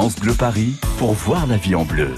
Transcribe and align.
France 0.00 0.16
Paris 0.32 0.76
pour 0.96 1.12
voir 1.12 1.46
la 1.46 1.58
vie 1.58 1.74
en 1.74 1.84
bleu. 1.84 2.08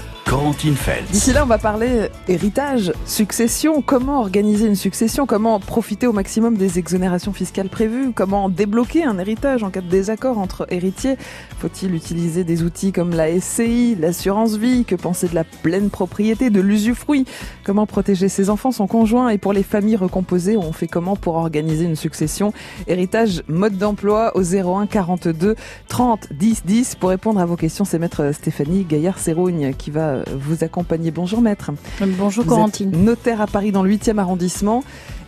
D'ici 1.11 1.31
là, 1.31 1.43
on 1.43 1.45
va 1.45 1.59
parler 1.59 2.07
héritage, 2.27 2.91
succession. 3.05 3.83
Comment 3.83 4.19
organiser 4.19 4.65
une 4.65 4.75
succession? 4.75 5.27
Comment 5.27 5.59
profiter 5.59 6.07
au 6.07 6.11
maximum 6.11 6.57
des 6.57 6.79
exonérations 6.79 7.33
fiscales 7.33 7.69
prévues? 7.69 8.13
Comment 8.13 8.49
débloquer 8.49 9.03
un 9.03 9.19
héritage 9.19 9.61
en 9.61 9.69
cas 9.69 9.81
de 9.81 9.89
désaccord 9.89 10.39
entre 10.39 10.65
héritiers? 10.71 11.17
Faut-il 11.59 11.93
utiliser 11.93 12.43
des 12.43 12.63
outils 12.63 12.91
comme 12.91 13.11
la 13.11 13.39
SCI, 13.39 13.95
l'assurance 13.95 14.55
vie? 14.55 14.85
Que 14.85 14.95
penser 14.95 15.27
de 15.27 15.35
la 15.35 15.43
pleine 15.43 15.91
propriété, 15.91 16.49
de 16.49 16.61
l'usufruit? 16.61 17.25
Comment 17.63 17.85
protéger 17.85 18.27
ses 18.27 18.49
enfants, 18.49 18.71
son 18.71 18.87
conjoint? 18.87 19.29
Et 19.29 19.37
pour 19.37 19.53
les 19.53 19.63
familles 19.63 19.97
recomposées, 19.97 20.57
on 20.57 20.73
fait 20.73 20.87
comment 20.87 21.15
pour 21.15 21.35
organiser 21.35 21.85
une 21.85 21.95
succession? 21.95 22.53
Héritage, 22.87 23.43
mode 23.47 23.77
d'emploi 23.77 24.35
au 24.35 24.41
01 24.41 24.87
42 24.87 25.55
30 25.89 26.29
10 26.33 26.63
10. 26.65 26.95
Pour 26.95 27.09
répondre 27.09 27.39
à 27.39 27.45
vos 27.45 27.55
questions, 27.55 27.85
c'est 27.85 27.99
maître 27.99 28.31
Stéphanie 28.33 28.83
Gaillard-Sérougne 28.83 29.73
qui 29.77 29.91
va 29.91 30.22
vous 30.31 30.63
accompagner. 30.63 31.11
Bonjour 31.11 31.41
maître. 31.41 31.71
Bonjour 32.01 32.43
Vous 32.43 32.49
Corentine. 32.49 32.89
êtes 32.93 32.99
notaire 32.99 33.41
à 33.41 33.47
Paris 33.47 33.71
dans 33.71 33.83
le 33.83 33.89
8e 33.91 34.17
arrondissement. 34.17 34.83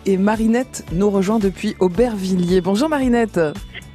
Et 0.06 0.18
Marinette 0.18 0.86
nous 0.92 1.10
rejoint 1.10 1.40
depuis 1.40 1.76
Aubervilliers. 1.80 2.62
Bonjour 2.62 2.90
Marinette. 2.90 3.40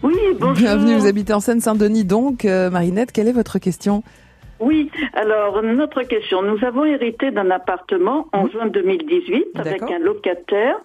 Oui, 0.03 0.17
bonjour. 0.39 0.55
Bienvenue, 0.57 0.97
vous 0.97 1.07
habitez 1.07 1.33
en 1.33 1.41
Seine-Saint-Denis 1.41 2.05
donc. 2.05 2.45
Euh, 2.45 2.71
Marinette, 2.71 3.13
quelle 3.13 3.29
est 3.29 3.33
votre 3.33 3.59
question? 3.59 4.03
Oui, 4.61 4.91
alors 5.15 5.63
notre 5.63 6.03
question. 6.03 6.43
Nous 6.43 6.63
avons 6.65 6.85
hérité 6.85 7.31
d'un 7.31 7.51
appartement 7.51 8.27
en 8.33 8.47
juin 8.49 8.67
2018 8.67 9.47
avec 9.55 9.83
un 9.83 9.99
locataire 9.99 10.77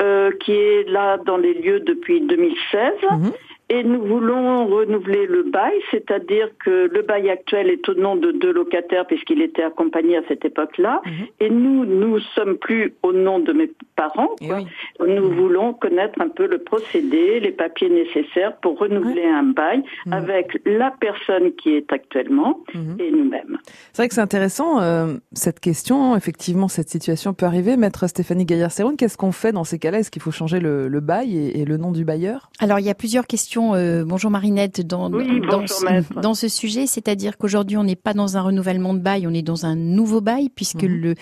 euh, 0.00 0.30
qui 0.40 0.52
est 0.52 0.88
là 0.88 1.18
dans 1.26 1.36
les 1.36 1.54
lieux 1.54 1.80
depuis 1.80 2.20
2016. 2.20 2.92
Mhm. 3.10 3.32
Et 3.70 3.82
nous 3.84 4.02
voulons 4.02 4.66
renouveler 4.66 5.26
le 5.26 5.42
bail, 5.42 5.74
c'est-à-dire 5.90 6.48
que 6.64 6.88
le 6.90 7.02
bail 7.02 7.28
actuel 7.28 7.68
est 7.68 7.86
au 7.88 7.94
nom 7.94 8.16
de 8.16 8.32
deux 8.32 8.52
locataires 8.52 9.06
puisqu'il 9.06 9.42
était 9.42 9.62
accompagné 9.62 10.16
à 10.16 10.22
cette 10.26 10.44
époque-là. 10.44 11.02
Mhm. 11.04 11.12
Et 11.40 11.50
nous, 11.50 11.84
nous 11.84 12.18
sommes 12.34 12.56
plus 12.56 12.94
au 13.02 13.12
nom 13.12 13.38
de 13.40 13.52
mes 13.52 13.70
parents. 13.94 14.30
Eh 14.40 14.48
quoi. 14.48 14.60
oui. 15.00 15.14
Nous 15.14 15.30
voulons 15.32 15.74
connaître 15.74 16.18
un 16.20 16.28
peu 16.30 16.46
le 16.46 16.58
procédé, 16.58 17.40
les 17.40 17.50
papiers 17.52 17.90
nécessaires 17.90 18.56
pour 18.62 18.78
renouveler 18.78 19.26
un 19.26 19.42
bail 19.42 19.82
Mhm. 20.06 20.12
avec 20.14 20.60
la 20.64 20.90
personne 20.98 21.52
qui 21.52 21.74
est 21.74 21.92
actuellement 21.92 22.60
Mhm. 22.74 22.96
et 23.00 23.10
nous-mêmes. 23.10 23.58
C'est 23.92 24.02
vrai 24.02 24.08
que 24.08 24.14
c'est 24.14 24.20
intéressant 24.22 24.80
euh, 24.80 25.14
cette 25.34 25.60
question. 25.60 26.16
Effectivement, 26.16 26.68
cette 26.68 26.88
situation 26.88 27.34
peut 27.34 27.44
arriver. 27.44 27.76
Maître 27.76 28.06
Stéphanie 28.06 28.46
Gaillard-Séroune, 28.46 28.96
qu'est-ce 28.96 29.18
qu'on 29.18 29.32
fait 29.32 29.52
dans 29.52 29.64
ces 29.64 29.78
cas-là? 29.78 29.98
Est-ce 29.98 30.10
qu'il 30.10 30.22
faut 30.22 30.30
changer 30.30 30.58
le, 30.58 30.88
le 30.88 31.00
bail 31.00 31.36
et, 31.36 31.60
et 31.60 31.64
le 31.66 31.76
nom 31.76 31.92
du 31.92 32.04
bailleur? 32.06 32.48
Alors 32.60 32.78
il 32.80 32.86
y 32.86 32.90
a 32.90 32.94
plusieurs 32.94 33.26
questions. 33.26 33.57
Euh, 33.74 34.04
bonjour 34.04 34.30
Marinette 34.30 34.80
dans 34.86 35.10
Oui, 35.12 35.40
dans, 35.50 35.60
bonjour, 35.60 35.68
ce, 35.78 35.84
maître. 35.84 36.20
dans 36.20 36.34
ce 36.34 36.48
sujet, 36.48 36.86
c'est-à-dire 36.86 37.36
qu'aujourd'hui 37.38 37.76
on 37.76 37.84
n'est 37.84 37.96
pas 37.96 38.14
dans 38.14 38.36
un 38.36 38.42
renouvellement 38.42 38.94
de 38.94 39.00
bail, 39.00 39.26
on 39.26 39.34
est 39.34 39.42
dans 39.42 39.66
un 39.66 39.74
nouveau 39.76 40.20
bail 40.20 40.48
puisque 40.48 40.82
Mhm. 40.84 41.00
le 41.00 41.14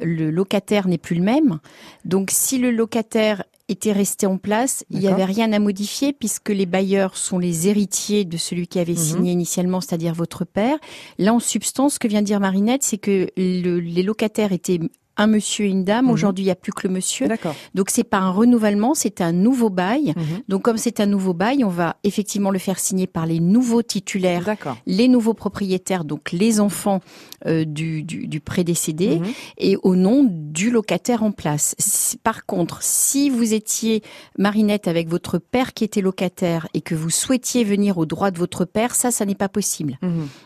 le 0.00 0.30
locataire 0.32 0.88
n'est 0.88 0.98
plus 0.98 1.14
le 1.16 1.22
même. 1.22 1.60
Donc 2.04 2.30
si 2.32 2.58
le 2.58 2.70
locataire 2.72 3.44
était 3.68 3.92
resté 3.92 4.26
en 4.26 4.36
place, 4.36 4.84
il 4.90 4.98
n'y 4.98 5.06
avait 5.06 5.24
rien 5.24 5.52
à 5.52 5.58
modifier 5.60 6.12
puisque 6.12 6.48
les 6.48 6.66
bailleurs 6.66 7.16
sont 7.16 7.38
les 7.38 7.68
héritiers 7.68 8.24
de 8.24 8.36
celui 8.36 8.66
qui 8.66 8.80
avait 8.80 8.92
Mhm. 8.92 8.98
signé 8.98 9.32
initialement, 9.32 9.80
c'est-à-dire 9.80 10.12
votre 10.14 10.44
père. 10.44 10.76
Là, 11.18 11.32
en 11.34 11.38
substance, 11.38 11.94
ce 11.94 11.98
que 12.00 12.08
vient 12.08 12.20
de 12.20 12.26
dire 12.26 12.40
Marinette, 12.40 12.82
c'est 12.82 12.98
que 12.98 13.28
le- 13.36 13.78
les 13.78 14.02
locataires 14.02 14.52
étaient 14.52 14.80
un 15.16 15.26
monsieur 15.26 15.66
et 15.66 15.68
une 15.68 15.84
dame. 15.84 16.06
Mhm. 16.06 16.10
Aujourd'hui, 16.12 16.44
il 16.44 16.46
n'y 16.46 16.52
a 16.52 16.56
plus 16.56 16.72
que 16.72 16.86
le 16.88 16.92
monsieur. 16.94 17.26
Donc 17.74 17.90
c'est 17.90 18.04
pas 18.04 18.18
un 18.18 18.30
renouvellement, 18.30 18.94
c'est 18.94 19.20
un 19.20 19.32
nouveau 19.32 19.68
bail. 19.70 20.14
Mhm. 20.16 20.24
Donc 20.48 20.62
comme 20.62 20.78
c'est 20.78 21.00
un 21.00 21.06
nouveau 21.06 21.34
bail, 21.34 21.64
on 21.64 21.68
va 21.68 21.96
effectivement 22.04 22.50
le 22.50 22.58
faire 22.58 22.78
signer 22.78 23.06
par 23.06 23.26
les 23.26 23.40
nouveaux 23.40 23.82
titulaires, 23.82 24.44
les 24.86 25.08
nouveaux 25.08 25.34
propriétaires, 25.34 26.04
donc 26.04 26.32
les 26.32 26.60
enfants 26.60 27.00
euh, 27.46 27.64
du, 27.64 28.02
du, 28.04 28.26
du 28.28 28.40
prédécédé, 28.40 29.18
Mhm. 29.18 29.26
et 29.58 29.76
au 29.82 29.96
nom 29.96 30.24
du 30.28 30.70
locataire 30.70 31.22
en 31.24 31.32
place. 31.32 31.74
Si- 31.78 32.16
Par 32.18 32.46
contre, 32.46 32.82
si 32.82 33.28
vous 33.30 33.52
étiez 33.52 34.02
Marinette 34.38 34.86
avec 34.88 35.08
votre 35.08 35.38
père 35.38 35.74
qui 35.74 35.82
était 35.84 36.00
locataire 36.00 36.68
et 36.72 36.80
que 36.80 36.94
vous 36.94 37.10
souhaitiez 37.10 37.64
venir 37.64 37.98
au 37.98 38.06
droit 38.06 38.30
de 38.30 38.38
votre 38.38 38.64
père, 38.64 38.94
ça, 38.94 39.10
ça 39.10 39.24
n'est 39.26 39.34
pas 39.34 39.48
possible. 39.48 39.98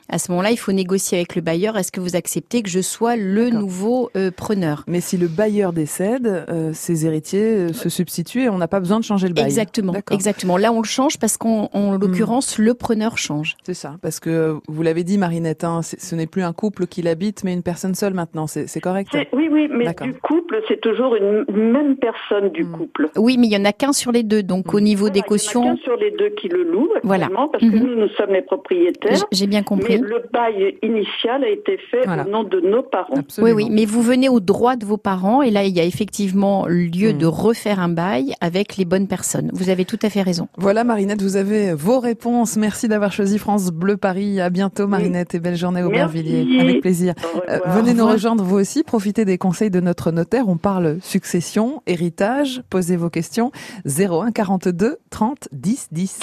À 0.08 0.18
ce 0.18 0.30
moment-là, 0.32 0.50
il 0.52 0.56
faut 0.58 0.72
négocier 0.72 1.18
avec 1.18 1.34
le 1.36 1.42
bailleur. 1.42 1.76
Est-ce 1.76 1.92
que 1.92 2.00
vous 2.00 2.16
acceptez 2.16 2.62
que 2.62 2.70
je 2.70 2.80
sois 2.80 3.16
le 3.16 3.50
nouveau 3.50 4.10
euh, 4.16 4.30
preneur 4.30 4.55
Mais 4.86 5.00
si 5.00 5.16
le 5.16 5.28
bailleur 5.28 5.72
décède, 5.72 6.26
euh, 6.48 6.70
ses 6.72 7.06
héritiers 7.06 7.42
euh, 7.56 7.72
se 7.72 7.88
substituent 7.88 8.42
et 8.44 8.48
on 8.48 8.58
n'a 8.58 8.68
pas 8.68 8.80
besoin 8.80 8.98
de 8.98 9.04
changer 9.04 9.28
le 9.28 9.34
bail. 9.34 9.44
Exactement, 9.44 9.92
exactement. 10.10 10.56
Là, 10.56 10.72
on 10.72 10.80
le 10.80 10.86
change 10.86 11.18
parce 11.18 11.36
qu'en 11.36 11.68
en 11.72 11.92
Hmm. 11.96 12.00
l'occurrence, 12.00 12.58
le 12.58 12.74
preneur 12.74 13.18
change. 13.18 13.56
C'est 13.64 13.74
ça, 13.74 13.96
parce 14.02 14.20
que 14.20 14.56
vous 14.68 14.82
l'avez 14.82 15.04
dit, 15.04 15.18
Marinette, 15.18 15.64
hein, 15.64 15.80
ce 15.82 16.14
n'est 16.14 16.26
plus 16.26 16.42
un 16.42 16.52
couple 16.52 16.86
qui 16.86 17.02
l'habite, 17.02 17.44
mais 17.44 17.52
une 17.52 17.62
personne 17.62 17.94
seule 17.94 18.14
maintenant. 18.14 18.46
C'est 18.46 18.80
correct 18.80 19.10
Oui, 19.32 19.48
oui, 19.50 19.68
mais 19.70 19.92
du 20.02 20.14
couple, 20.14 20.60
c'est 20.68 20.80
toujours 20.80 21.14
une 21.16 21.44
même 21.48 21.96
personne 21.96 22.50
du 22.50 22.64
Mm. 22.64 22.72
couple. 22.72 23.08
Oui, 23.16 23.36
mais 23.38 23.46
il 23.46 23.52
y 23.52 23.56
en 23.56 23.64
a 23.64 23.72
qu'un 23.72 23.92
sur 23.92 24.12
les 24.12 24.22
deux. 24.22 24.42
Donc, 24.42 24.74
au 24.74 24.78
Mm. 24.78 24.84
niveau 24.84 25.00
Voilà, 25.06 25.12
des 25.14 25.18
il 25.18 25.20
y 25.20 25.22
en 25.22 25.24
a 25.24 25.28
cautions, 25.28 25.62
qu'un 25.62 25.76
sur 25.76 25.96
les 25.96 26.10
deux 26.12 26.30
qui 26.30 26.48
le 26.48 26.62
louent 26.64 26.88
Voilà. 27.04 27.28
parce 27.52 27.62
que 27.62 27.66
Mhm. 27.66 27.82
nous, 27.86 27.96
nous 27.96 28.08
sommes 28.16 28.30
les 28.32 28.42
propriétaires. 28.42 29.24
j'ai 29.32 29.46
bien 29.46 29.60
Mais 29.60 29.64
compris. 29.64 29.98
le 29.98 30.22
bail 30.32 30.76
initial 30.82 31.44
a 31.44 31.48
été 31.48 31.78
fait 31.90 32.02
Voilà. 32.04 32.24
au 32.26 32.30
nom 32.30 32.44
de 32.44 32.60
nos 32.60 32.82
parents. 32.82 33.14
Oui, 33.38 33.52
oui, 33.52 33.68
mais 33.70 33.84
vous 33.84 34.02
venez 34.02 34.28
au 34.28 34.40
droit 34.46 34.76
de 34.76 34.86
vos 34.86 34.96
parents 34.96 35.42
et 35.42 35.50
là, 35.50 35.64
il 35.64 35.74
y 35.76 35.80
a 35.80 35.84
effectivement 35.84 36.66
lieu 36.66 37.12
Mm. 37.12 37.18
de 37.18 37.26
refaire 37.26 37.80
un 37.80 37.88
bail 37.88 38.34
avec 38.40 38.76
les 38.76 38.84
bonnes 38.84 39.06
personnes. 39.08 39.50
Vous 39.52 39.68
avez 39.68 39.84
tout 39.84 39.98
à 40.02 40.08
fait 40.10 40.22
raison. 40.22 40.48
Voilà, 40.56 40.84
Marinette, 40.84 41.20
vous 41.22 41.36
avez 41.36 41.72
vos 41.74 42.00
réponses. 42.00 42.56
Merci 42.56 42.88
d'avoir 42.88 43.12
choisi 43.12 43.38
France 43.38 43.70
Bleu 43.70 43.96
Paris. 43.96 44.40
À 44.40 44.48
bientôt, 44.50 44.86
Marinette, 44.86 45.34
et 45.34 45.40
belle 45.40 45.56
journée 45.56 45.82
au 45.82 45.90
Merci. 45.90 46.18
Aubervilliers. 46.20 46.60
Avec 46.60 46.80
plaisir. 46.80 47.14
Euh, 47.50 47.58
venez 47.66 47.92
nous 47.94 48.06
rejoindre 48.06 48.42
vous 48.44 48.56
aussi, 48.56 48.82
profitez 48.84 49.24
des 49.24 49.36
conseils 49.38 49.70
de 49.70 49.80
notre 49.80 50.10
notaire. 50.12 50.48
On 50.48 50.56
parle 50.56 50.98
succession, 51.02 51.82
héritage. 51.86 52.62
Posez 52.70 52.96
vos 52.96 53.10
questions 53.10 53.50
01 53.84 54.30
42 54.30 54.98
30 55.10 55.48
10 55.52 55.88
10. 55.92 56.18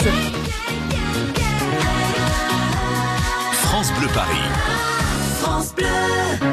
France 3.64 3.92
Bleu 4.00 4.08
Paris. 4.14 4.38
I 5.46 6.53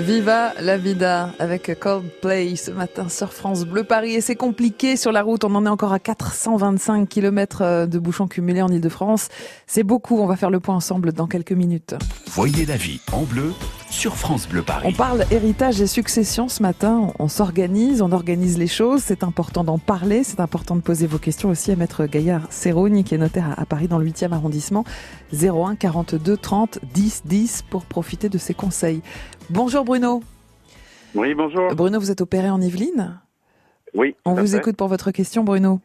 Viva 0.00 0.54
la 0.60 0.78
vida 0.78 1.34
avec 1.38 1.78
Coldplay 1.78 2.56
ce 2.56 2.70
matin 2.70 3.10
sur 3.10 3.34
France 3.34 3.66
Bleu 3.66 3.84
Paris 3.84 4.14
et 4.14 4.22
c'est 4.22 4.34
compliqué 4.34 4.96
sur 4.96 5.12
la 5.12 5.22
route. 5.22 5.44
On 5.44 5.54
en 5.54 5.66
est 5.66 5.68
encore 5.68 5.92
à 5.92 5.98
425 5.98 7.06
km 7.06 7.86
de 7.86 7.98
bouchons 7.98 8.26
cumulés 8.26 8.62
en 8.62 8.68
Ile-de-France. 8.68 9.28
C'est 9.66 9.82
beaucoup. 9.82 10.18
On 10.18 10.26
va 10.26 10.36
faire 10.36 10.50
le 10.50 10.58
point 10.58 10.74
ensemble 10.74 11.12
dans 11.12 11.26
quelques 11.26 11.52
minutes. 11.52 11.94
Voyez 12.28 12.64
la 12.64 12.76
vie 12.76 13.00
en 13.12 13.24
bleu 13.24 13.52
sur 13.90 14.16
France 14.16 14.48
Bleu 14.48 14.60
On 14.60 14.64
Paris. 14.64 14.94
parle 14.96 15.24
héritage 15.30 15.80
et 15.80 15.86
succession 15.86 16.48
ce 16.48 16.62
matin. 16.62 17.12
On 17.18 17.28
s'organise, 17.28 18.02
on 18.02 18.12
organise 18.12 18.56
les 18.56 18.66
choses. 18.68 19.02
C'est 19.02 19.24
important 19.24 19.64
d'en 19.64 19.78
parler. 19.78 20.22
C'est 20.24 20.40
important 20.40 20.76
de 20.76 20.80
poser 20.80 21.06
vos 21.06 21.18
questions 21.18 21.48
aussi 21.50 21.72
à 21.72 21.76
Maître 21.76 22.06
Gaillard 22.06 22.46
Serrogne, 22.52 23.02
qui 23.02 23.14
est 23.14 23.18
notaire 23.18 23.48
à 23.56 23.60
à 23.60 23.66
Paris 23.66 23.88
dans 23.88 23.98
le 23.98 24.06
8e 24.06 24.32
arrondissement. 24.32 24.84
01 25.34 25.74
42 25.76 26.36
30 26.36 26.78
10 26.94 27.22
10 27.26 27.62
pour 27.68 27.84
profiter 27.84 28.28
de 28.28 28.38
ses 28.38 28.54
conseils. 28.54 29.02
Bonjour 29.50 29.84
Bruno. 29.84 30.22
Oui, 31.14 31.34
bonjour. 31.34 31.74
Bruno, 31.74 31.98
vous 31.98 32.10
êtes 32.10 32.20
opéré 32.20 32.48
en 32.48 32.60
Yvelines? 32.60 33.18
Oui. 33.94 34.14
On 34.24 34.34
vous 34.34 34.46
fait. 34.46 34.58
écoute 34.58 34.76
pour 34.76 34.88
votre 34.88 35.10
question, 35.10 35.42
Bruno. 35.44 35.80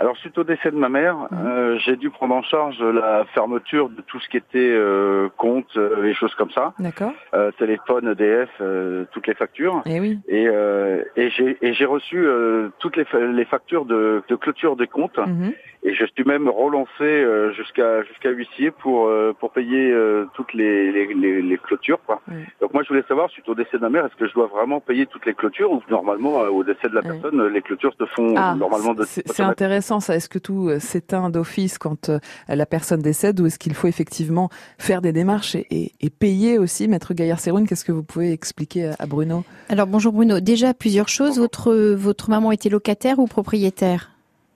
Alors, 0.00 0.16
suite 0.16 0.38
au 0.38 0.44
décès 0.44 0.70
de 0.70 0.76
ma 0.76 0.88
mère, 0.88 1.14
Mhm. 1.30 1.46
euh, 1.46 1.78
j'ai 1.80 1.96
dû 1.96 2.08
prendre 2.08 2.34
en 2.34 2.40
charge 2.42 2.80
la 2.82 3.26
fermeture 3.34 3.90
de 3.90 4.00
tout 4.00 4.18
ce 4.18 4.30
qui 4.30 4.38
était 4.38 4.58
euh, 4.72 5.28
compte 5.36 5.76
euh, 5.76 6.04
et 6.06 6.14
choses 6.14 6.34
comme 6.36 6.50
ça, 6.50 6.72
D'accord 6.78 7.12
euh, 7.34 7.50
téléphone, 7.58 8.08
EDF, 8.08 8.48
euh, 8.62 9.04
toutes 9.12 9.26
les 9.26 9.34
factures. 9.34 9.82
Eh 9.84 10.00
oui. 10.00 10.18
Et, 10.26 10.46
euh, 10.48 11.02
et 11.16 11.28
j'ai 11.28 11.58
et 11.60 11.84
reçu 11.84 12.16
euh, 12.16 12.70
toutes 12.78 12.96
les, 12.96 13.04
les 13.34 13.44
factures 13.44 13.84
de, 13.84 14.22
de 14.26 14.36
clôture 14.36 14.74
des 14.76 14.86
comptes. 14.86 15.18
Mhm. 15.18 15.52
Et 15.82 15.94
je 15.94 16.04
suis 16.04 16.24
même 16.26 16.46
relancé 16.48 16.88
euh, 17.02 17.52
jusqu'à 17.52 18.02
jusqu'à 18.02 18.28
huissier 18.30 18.70
pour 18.70 19.06
euh, 19.06 19.34
pour 19.38 19.50
payer 19.50 19.90
euh, 19.90 20.26
toutes 20.34 20.52
les, 20.52 20.92
les, 20.92 21.06
les, 21.14 21.40
les 21.40 21.56
clôtures. 21.58 22.00
Quoi. 22.06 22.20
Oui. 22.30 22.36
Donc 22.60 22.74
moi, 22.74 22.82
je 22.82 22.88
voulais 22.88 23.04
savoir, 23.08 23.30
suite 23.30 23.48
au 23.48 23.54
décès 23.54 23.78
de 23.78 23.82
ma 23.82 23.88
mère, 23.88 24.04
est-ce 24.04 24.14
que 24.16 24.26
je 24.28 24.34
dois 24.34 24.46
vraiment 24.46 24.80
payer 24.80 25.06
toutes 25.06 25.24
les 25.24 25.32
clôtures 25.32 25.72
ou 25.72 25.82
normalement, 25.90 26.40
au 26.42 26.64
décès 26.64 26.88
de 26.90 26.94
la 26.94 27.00
Oui. 27.00 27.08
personne, 27.08 27.46
les 27.48 27.62
clôtures 27.62 27.94
se 27.98 28.04
font 28.06 28.34
Ah, 28.36 28.54
normalement 28.54 28.92
de 28.92 29.04
c'est 29.04 29.40
intéressant 29.40 29.89
Est-ce 29.98 30.28
que 30.28 30.38
tout 30.38 30.68
euh, 30.68 30.78
s'éteint 30.78 31.30
d'office 31.30 31.76
quand 31.78 32.10
euh, 32.10 32.18
la 32.48 32.64
personne 32.66 33.02
décède 33.02 33.40
ou 33.40 33.46
est-ce 33.46 33.58
qu'il 33.58 33.74
faut 33.74 33.88
effectivement 33.88 34.48
faire 34.78 35.02
des 35.02 35.12
démarches 35.12 35.56
et, 35.56 35.66
et- 35.70 35.92
et 36.00 36.10
payer 36.10 36.58
aussi? 36.58 36.86
Maître 36.86 37.12
Gaillard-Séroune, 37.12 37.66
qu'est-ce 37.66 37.84
que 37.84 37.90
vous 37.92 38.04
pouvez 38.04 38.32
expliquer 38.32 38.86
à- 38.90 38.96
à 39.00 39.06
Bruno? 39.06 39.42
Alors 39.68 39.88
bonjour 39.88 40.12
Bruno, 40.12 40.38
déjà 40.38 40.72
plusieurs 40.74 41.08
choses. 41.08 41.38
Votre, 41.38 41.74
votre 41.94 42.30
maman 42.30 42.52
était 42.52 42.68
locataire 42.68 43.18
ou 43.18 43.26
propriétaire? 43.26 44.10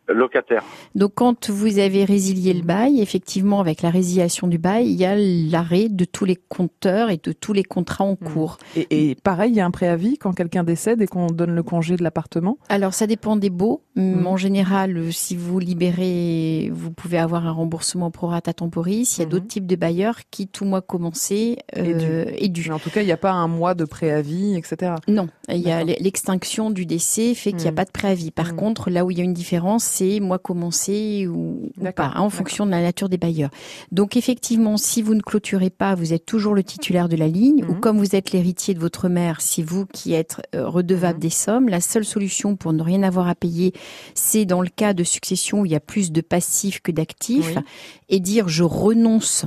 Locataire. 0.08 0.62
Donc 0.94 1.12
quand 1.14 1.50
vous 1.50 1.78
avez 1.78 2.04
résilié 2.04 2.52
le 2.52 2.62
bail, 2.62 3.00
effectivement 3.00 3.60
avec 3.60 3.80
la 3.82 3.90
résiliation 3.90 4.46
du 4.46 4.58
bail, 4.58 4.86
il 4.86 4.96
y 4.96 5.04
a 5.04 5.14
l'arrêt 5.16 5.88
de 5.88 6.04
tous 6.04 6.24
les 6.24 6.36
compteurs 6.36 7.10
et 7.10 7.18
de 7.22 7.32
tous 7.32 7.52
les 7.52 7.64
contrats 7.64 8.04
en 8.04 8.16
Mhm. 8.20 8.28
cours. 8.32 8.58
et, 8.76 9.10
et 9.10 9.14
pareil, 9.14 9.52
il 9.52 9.56
y 9.56 9.60
a 9.60 9.66
un 9.66 9.70
préavis 9.70 10.18
quand 10.18 10.32
quelqu'un 10.32 10.62
décède 10.64 11.00
et 11.02 11.06
qu'on 11.06 11.26
donne 11.28 11.54
le 11.54 11.62
congé 11.62 11.96
de 11.96 12.02
l'appartement? 12.02 12.58
Alors 12.68 12.92
ça 12.94 13.06
dépend 13.06 13.36
des 13.36 13.50
baux. 13.50 13.82
Mhm. 13.96 14.26
En 14.26 14.36
général, 14.36 15.12
si 15.12 15.36
vous 15.36 15.58
libérez, 15.58 16.70
vous 16.72 16.90
pouvez 16.90 17.18
avoir 17.18 17.46
un 17.46 17.52
remboursement 17.52 18.10
pro 18.10 18.26
rata 18.28 18.52
temporis. 18.52 19.16
Il 19.16 19.20
y 19.20 19.22
a 19.24 19.28
d'autres 19.28 19.46
types 19.46 19.66
de 19.66 19.76
bailleurs 19.76 20.18
qui, 20.30 20.46
tout 20.48 20.64
mois 20.64 20.82
commencé, 20.82 21.58
Est 21.72 21.82
dû. 21.94 22.04
euh, 22.06 22.24
est 22.36 22.48
dû. 22.48 22.64
Mais 22.68 22.74
en 22.74 22.78
tout 22.78 22.90
cas, 22.90 23.02
il 23.02 23.06
n'y 23.06 23.12
a 23.12 23.16
pas 23.16 23.32
un 23.32 23.48
mois 23.48 23.74
de 23.74 23.84
préavis, 23.84 24.56
etc. 24.56 24.92
Non, 25.08 25.28
il 25.48 25.58
y 25.60 25.70
a 25.70 25.82
l'extinction 25.84 26.70
du 26.70 26.86
décès 26.86 27.34
fait 27.34 27.50
qu'il 27.52 27.62
n'y 27.62 27.68
a 27.68 27.72
Mm. 27.72 27.74
pas 27.74 27.84
de 27.84 27.90
préavis. 27.90 28.30
Par 28.30 28.52
Mm. 28.52 28.56
contre, 28.56 28.90
là 28.90 29.04
où 29.04 29.10
il 29.10 29.18
y 29.18 29.20
a 29.20 29.24
une 29.24 29.32
différence, 29.34 29.84
c'est 29.94 30.18
mois 30.20 30.38
commencé 30.38 31.26
ou, 31.28 31.70
pas, 31.94 32.12
hein, 32.14 32.20
en 32.20 32.30
fonction 32.30 32.66
de 32.66 32.70
la 32.70 32.82
nature 32.82 33.08
des 33.08 33.16
bailleurs. 33.18 33.50
Donc 33.92 34.16
effectivement, 34.16 34.76
si 34.76 35.02
vous 35.02 35.14
ne 35.14 35.20
clôturez 35.20 35.70
pas, 35.70 35.94
vous 35.94 36.12
êtes 36.12 36.26
toujours 36.26 36.54
le 36.54 36.64
titulaire 36.64 37.08
de 37.08 37.16
la 37.16 37.28
ligne, 37.28 37.64
ou 37.68 37.74
Mhm. 37.74 37.80
comme 37.80 37.98
vous 37.98 38.16
êtes 38.16 38.32
l'héritier 38.32 38.74
de 38.74 38.80
votre 38.80 39.08
mère, 39.08 39.40
c'est 39.40 39.62
vous 39.62 39.86
qui 39.86 40.12
êtes 40.14 40.40
euh, 40.54 40.66
redevable 40.68 41.18
Mhm. 41.18 41.20
des 41.22 41.30
sommes. 41.30 41.68
La 41.68 41.80
seule 41.80 42.04
solution 42.04 42.56
pour 42.56 42.72
ne 42.72 42.82
rien 42.82 43.02
avoir 43.02 43.28
à 43.28 43.34
payer, 43.34 43.72
c'est 44.14 44.44
dans 44.46 44.62
le 44.62 44.68
cas 44.68 44.94
de 44.94 45.04
succession 45.04 45.60
où 45.60 45.66
il 45.66 45.72
y 45.72 45.76
a 45.76 45.80
plus 45.80 46.10
de 46.10 46.20
passifs 46.20 46.80
que 46.80 46.90
d'actifs, 46.92 47.54
Oui. 47.56 47.62
et 48.08 48.20
dire 48.20 48.48
je 48.48 48.64
renonce 48.64 49.44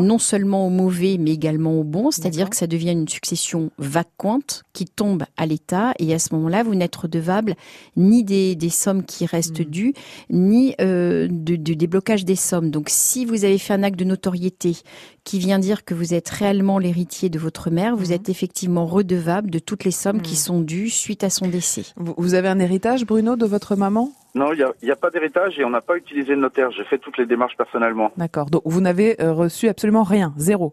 non 0.00 0.18
seulement 0.18 0.66
au 0.66 0.70
mauvais, 0.70 1.16
mais 1.18 1.32
également 1.32 1.78
au 1.78 1.84
bon, 1.84 2.10
c'est-à-dire 2.10 2.48
que 2.50 2.56
ça 2.56 2.66
devient 2.66 2.92
une 2.92 3.08
succession 3.08 3.70
vacante 3.78 4.62
qui 4.72 4.84
tombe 4.86 5.24
à 5.36 5.46
l'État, 5.46 5.92
et 5.98 6.12
à 6.14 6.18
ce 6.18 6.34
moment-là, 6.34 6.62
vous 6.62 6.74
n'êtes 6.74 6.96
redevable 6.96 7.54
ni 7.96 8.22
des, 8.24 8.54
des 8.54 8.70
sommes 8.70 9.02
qui 9.04 9.26
restent 9.26 9.60
Mhm. 9.60 9.66
dues, 9.66 9.81
ni 10.30 10.74
euh, 10.80 11.28
de, 11.30 11.56
de 11.56 11.74
déblocage 11.74 12.24
des 12.24 12.36
sommes. 12.36 12.70
Donc, 12.70 12.86
si 12.88 13.24
vous 13.24 13.44
avez 13.44 13.58
fait 13.58 13.72
un 13.74 13.82
acte 13.82 13.98
de 13.98 14.04
notoriété 14.04 14.76
qui 15.24 15.38
vient 15.38 15.58
dire 15.58 15.84
que 15.84 15.94
vous 15.94 16.14
êtes 16.14 16.28
réellement 16.28 16.78
l'héritier 16.78 17.28
de 17.28 17.38
votre 17.38 17.70
mère, 17.70 17.96
vous 17.96 18.06
Mhm. 18.08 18.12
êtes 18.12 18.28
effectivement 18.28 18.86
redevable 18.86 19.50
de 19.50 19.58
toutes 19.58 19.84
les 19.84 19.90
sommes 19.90 20.20
qui 20.22 20.32
Mhm. 20.34 20.38
sont 20.38 20.60
dues 20.60 20.90
suite 20.90 21.24
à 21.24 21.30
son 21.30 21.48
décès. 21.48 21.82
vous, 21.96 22.14
vous 22.16 22.34
avez 22.34 22.48
un 22.48 22.58
héritage, 22.58 23.04
Bruno, 23.06 23.36
de 23.36 23.46
votre 23.46 23.76
maman? 23.76 24.10
Non, 24.34 24.52
il 24.52 24.64
n'y 24.82 24.90
a, 24.90 24.92
a 24.94 24.96
pas 24.96 25.10
d'héritage 25.10 25.58
et 25.58 25.64
on 25.64 25.70
n'a 25.70 25.82
pas 25.82 25.96
utilisé 25.96 26.30
le 26.34 26.40
notaire. 26.40 26.70
J'ai 26.72 26.84
fait 26.84 26.98
toutes 26.98 27.18
les 27.18 27.26
démarches 27.26 27.56
personnellement. 27.56 28.10
D'accord. 28.16 28.46
Donc 28.50 28.62
vous 28.64 28.80
n'avez 28.80 29.20
euh, 29.20 29.32
reçu 29.32 29.68
absolument 29.68 30.04
rien, 30.04 30.32
zéro. 30.38 30.72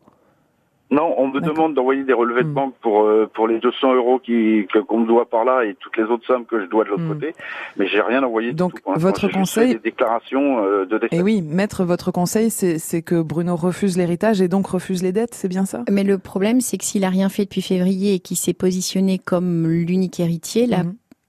Non, 0.92 1.14
on 1.18 1.28
me 1.28 1.40
demande 1.40 1.76
d'envoyer 1.76 2.04
des 2.04 2.14
relevés 2.14 2.42
de 2.44 2.48
Hmm. 2.50 2.54
banque 2.54 2.74
pour 2.82 3.04
euh, 3.04 3.30
pour 3.34 3.48
les 3.48 3.60
200 3.60 3.94
euros 3.94 4.18
qui 4.18 4.66
que- 4.74 4.80
qu'on 4.80 5.02
me 5.02 5.06
doit 5.08 5.26
par 5.30 5.46
là 5.46 5.64
et 5.64 5.76
toutes 5.80 5.96
les 5.98 6.04
autres 6.06 6.26
sommes 6.26 6.46
que 6.46 6.60
je 6.60 6.66
dois 6.66 6.84
de 6.84 6.90
l'autre 6.90 7.04
Hmm. 7.04 7.10
côté, 7.14 7.34
mais 7.78 7.88
j'ai 7.88 8.02
rien 8.02 8.24
envoyé. 8.24 8.50
du 8.50 8.56
Donc, 8.56 8.74
tout 8.74 8.82
pour 8.82 8.94
l'instant. 8.94 9.08
votre 9.08 9.28
conseil- 9.32 9.74
des 9.76 9.80
déclarations 9.80 10.64
euh, 10.66 10.86
de 10.86 10.98
décès. 10.98 11.18
Et 11.18 11.22
oui, 11.22 11.44
maître, 11.44 11.84
votre 11.84 12.12
conseil, 12.12 12.50
c'est 12.50 12.80
c'est 12.80 13.04
que 13.04 13.22
Bruno 13.22 13.56
refuse 13.56 13.98
l'héritage 13.98 14.42
et 14.42 14.48
donc 14.48 14.66
refuse 14.68 15.04
les 15.04 15.12
dettes, 15.12 15.36
c'est 15.36 15.48
bien 15.48 15.66
ça? 15.66 15.84
Mais 15.92 16.04
le 16.04 16.18
problème, 16.18 16.60
c'est 16.60 16.78
que 16.78 16.86
s'il 16.86 17.04
a 17.04 17.10
rien 17.10 17.30
fait 17.30 17.44
depuis 17.44 17.62
février 17.62 18.16
et 18.16 18.20
qu'il 18.20 18.38
s'est 18.38 18.54
positionné 18.54 19.20
comme 19.20 19.68
l'unique 19.68 20.20
héritier, 20.20 20.66
là. 20.66 20.78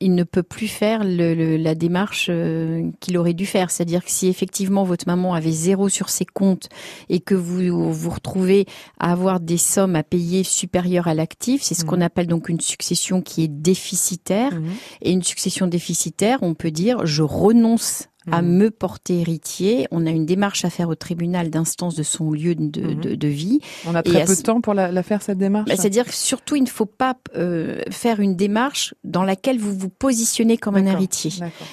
Il 0.01 0.15
ne 0.15 0.25
peut 0.25 0.43
plus 0.43 0.67
faire 0.69 1.05
le, 1.05 1.35
le- 1.35 1.57
la 1.57 1.75
démarche 1.75 2.29
euh, 2.31 2.91
qu'il 3.01 3.19
aurait 3.19 3.35
dû 3.35 3.47
faire. 3.47 3.71
C'est-à-dire 3.71 4.05
que 4.05 4.11
si 4.11 4.29
effectivement 4.29 4.83
votre 4.85 5.05
maman 5.07 5.35
avait 5.35 5.51
zéro 5.53 5.89
sur 5.89 6.09
ses 6.09 6.25
comptes 6.25 6.69
et 7.09 7.21
que 7.21 7.35
vous 7.35 7.93
vous 7.93 8.11
retrouvez 8.11 8.67
à 8.99 9.13
avoir 9.13 9.41
des 9.41 9.59
sommes 9.59 9.97
à 9.97 10.03
payer 10.03 10.43
supérieures 10.45 11.07
à 11.09 11.15
l'actif, 11.15 11.63
c'est 11.63 11.75
ce 11.75 11.85
qu'on 11.85 12.01
appelle 12.01 12.27
donc 12.27 12.49
une 12.49 12.61
succession 12.61 13.21
qui 13.23 13.43
est 13.45 13.49
déficitaire. 13.49 14.55
Mhm. 14.55 14.71
Et 15.03 15.13
une 15.13 15.23
succession 15.23 15.67
déficitaire, 15.67 16.39
on 16.43 16.55
peut 16.55 16.71
dire 16.71 17.05
je 17.07 17.23
renonce 17.23 18.09
à 18.31 18.43
Mhm. 18.43 18.49
me 18.57 18.71
porter 18.71 19.21
héritier. 19.21 19.87
On 19.91 20.07
a 20.07 20.11
une 20.11 20.27
démarche 20.27 20.65
à 20.65 20.71
faire 20.71 20.89
au 20.89 20.95
tribunal 20.95 21.51
d'instance 21.51 21.95
de 21.95 22.03
son 22.03 22.33
lieu 22.33 22.55
de, 22.55 22.93
de- 22.95 23.15
de 23.15 23.29
vie. 23.29 23.61
On 23.87 23.95
a 23.95 24.03
très 24.03 24.25
peu 24.25 24.37
de 24.37 24.43
temps 24.43 24.61
pour 24.61 24.75
la, 24.75 24.93
la 24.93 25.03
faire 25.03 25.23
cette 25.23 25.39
démarche. 25.39 25.69
Bah, 25.69 25.75
C'est-à-dire 25.77 26.05
que 26.05 26.13
surtout, 26.15 26.57
il 26.57 26.63
ne 26.65 26.69
faut 26.69 26.87
pas 26.87 27.15
euh, 27.37 27.81
faire 27.91 28.21
une 28.21 28.37
démarche 28.37 28.95
dans 29.05 29.23
laquelle 29.25 29.59
vous 29.59 29.75
vous 29.77 29.89
positionnez 29.89 30.59
comme 30.59 30.77
un 30.77 30.85
héritier. 30.87 31.33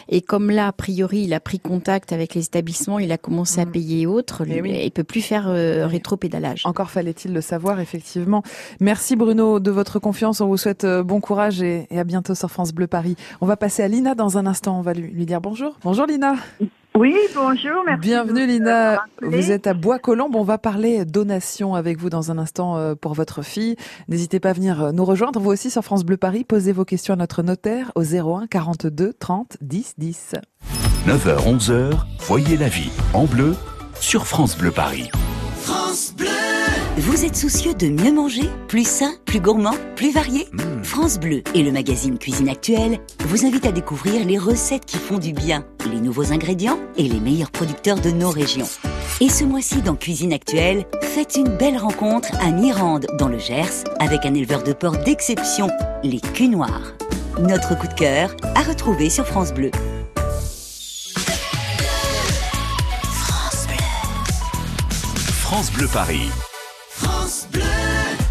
Et 0.09 0.21
comme 0.21 0.49
là, 0.49 0.67
a 0.67 0.71
priori, 0.71 1.23
il 1.23 1.33
a 1.33 1.39
pris 1.39 1.59
contact 1.59 2.13
avec 2.13 2.33
les 2.33 2.45
établissements, 2.45 2.99
il 2.99 3.11
a 3.11 3.17
commencé 3.17 3.59
à 3.59 3.65
Mhm. 3.65 3.71
payer 3.71 4.07
autres, 4.07 4.43
Mais 4.47 4.61
oui. 4.61 4.79
il 4.85 4.91
peut 4.91 5.03
plus 5.03 5.21
faire 5.21 5.47
euh, 5.49 5.85
rétropédalage. 5.87 6.61
Encore 6.65 6.89
fallait-il 6.89 7.33
le 7.33 7.41
savoir, 7.41 7.79
effectivement. 7.81 8.41
Merci 8.79 9.15
Bruno 9.17 9.59
de 9.59 9.71
votre 9.71 9.99
confiance. 9.99 10.39
On 10.39 10.47
vous 10.47 10.57
souhaite 10.57 10.85
euh, 10.85 11.03
bon 11.03 11.19
courage 11.19 11.61
et, 11.61 11.87
et 11.91 11.99
à 11.99 12.03
bientôt 12.05 12.35
sur 12.35 12.49
France 12.49 12.71
Bleu 12.73 12.87
Paris. 12.87 13.15
On 13.41 13.45
va 13.45 13.57
passer 13.57 13.83
à 13.83 13.87
Lina 13.89 14.15
dans 14.15 14.37
un 14.37 14.45
instant. 14.45 14.77
On 14.79 14.81
va 14.81 14.93
lui, 14.93 15.09
lui 15.11 15.25
dire 15.25 15.41
bonjour. 15.41 15.77
Bonjour 15.83 16.05
Lina. 16.05 16.35
Oui, 16.97 17.15
bonjour, 17.35 17.83
merci. 17.85 18.01
Bienvenue 18.01 18.47
Lina. 18.47 19.03
Vous 19.21 19.51
êtes 19.51 19.67
à 19.67 19.75
Bois-Colombes. 19.75 20.35
On 20.35 20.43
va 20.43 20.57
parler 20.57 21.05
donation 21.05 21.75
avec 21.75 21.99
vous 21.99 22.09
dans 22.09 22.31
un 22.31 22.39
instant 22.39 22.75
euh, 22.75 22.95
pour 22.95 23.13
votre 23.13 23.43
fille. 23.43 23.75
N'hésitez 24.07 24.39
pas 24.39 24.49
à 24.49 24.53
venir 24.53 24.81
euh, 24.81 24.91
nous 24.91 25.05
rejoindre. 25.05 25.39
Vous 25.39 25.51
aussi 25.51 25.69
sur 25.69 25.83
France 25.83 26.03
Bleu 26.03 26.17
Paris. 26.17 26.43
Posez 26.43 26.71
vos 26.71 26.85
questions 26.85 27.13
à 27.13 27.17
notre 27.17 27.43
notaire 27.43 27.91
au 27.93 28.01
01 28.03 28.47
42 28.47 29.13
30 29.13 29.57
10 29.61 29.93
10. 29.99 30.35
9h, 31.05 31.59
11h, 31.59 31.91
voyez 32.21 32.57
la 32.57 32.67
vie 32.67 32.91
en 33.13 33.25
bleu 33.25 33.55
sur 33.99 34.25
France 34.25 34.57
Bleu 34.57 34.71
Paris. 34.71 35.11
Vous 36.99 37.25
êtes 37.25 37.35
soucieux 37.35 37.75
de 37.75 37.89
mieux 37.89 38.11
manger 38.11 38.49
Plus 38.67 38.87
sain, 38.87 39.13
plus 39.25 39.39
gourmand, 39.39 39.75
plus 39.95 40.11
varié 40.11 40.47
Mm. 40.51 40.83
France 40.83 41.19
Bleu 41.19 41.43
et 41.53 41.61
le 41.61 41.71
magazine 41.71 42.17
Cuisine 42.17 42.49
Actuelle 42.49 42.99
vous 43.25 43.45
invitent 43.45 43.67
à 43.67 43.71
découvrir 43.71 44.25
les 44.25 44.39
recettes 44.39 44.85
qui 44.85 44.97
font 44.97 45.19
du 45.19 45.31
bien, 45.31 45.63
les 45.91 46.01
nouveaux 46.01 46.31
ingrédients 46.31 46.79
et 46.97 47.03
les 47.03 47.19
meilleurs 47.19 47.51
producteurs 47.51 47.99
de 47.99 48.09
nos 48.09 48.31
régions. 48.31 48.67
Et 49.21 49.29
ce 49.29 49.43
mois-ci 49.43 49.83
dans 49.83 49.95
Cuisine 49.95 50.33
Actuelle, 50.33 50.85
faites 51.03 51.35
une 51.35 51.55
belle 51.57 51.77
rencontre 51.77 52.29
à 52.39 52.49
Mirande, 52.49 53.05
dans 53.19 53.27
le 53.27 53.37
Gers, 53.37 53.83
avec 53.99 54.25
un 54.25 54.33
éleveur 54.33 54.63
de 54.63 54.73
porc 54.73 54.97
d'exception, 55.03 55.69
les 56.03 56.19
culs 56.19 56.49
noirs. 56.49 56.93
Notre 57.39 57.77
coup 57.77 57.87
de 57.87 57.93
cœur 57.93 58.35
à 58.55 58.63
retrouver 58.63 59.11
sur 59.11 59.27
France 59.27 59.53
Bleu. 59.53 59.69
France 65.43 65.71
Bleu 65.71 65.87
Paris. 65.93 66.29
France 66.97 67.47
Bleu. 67.51 67.86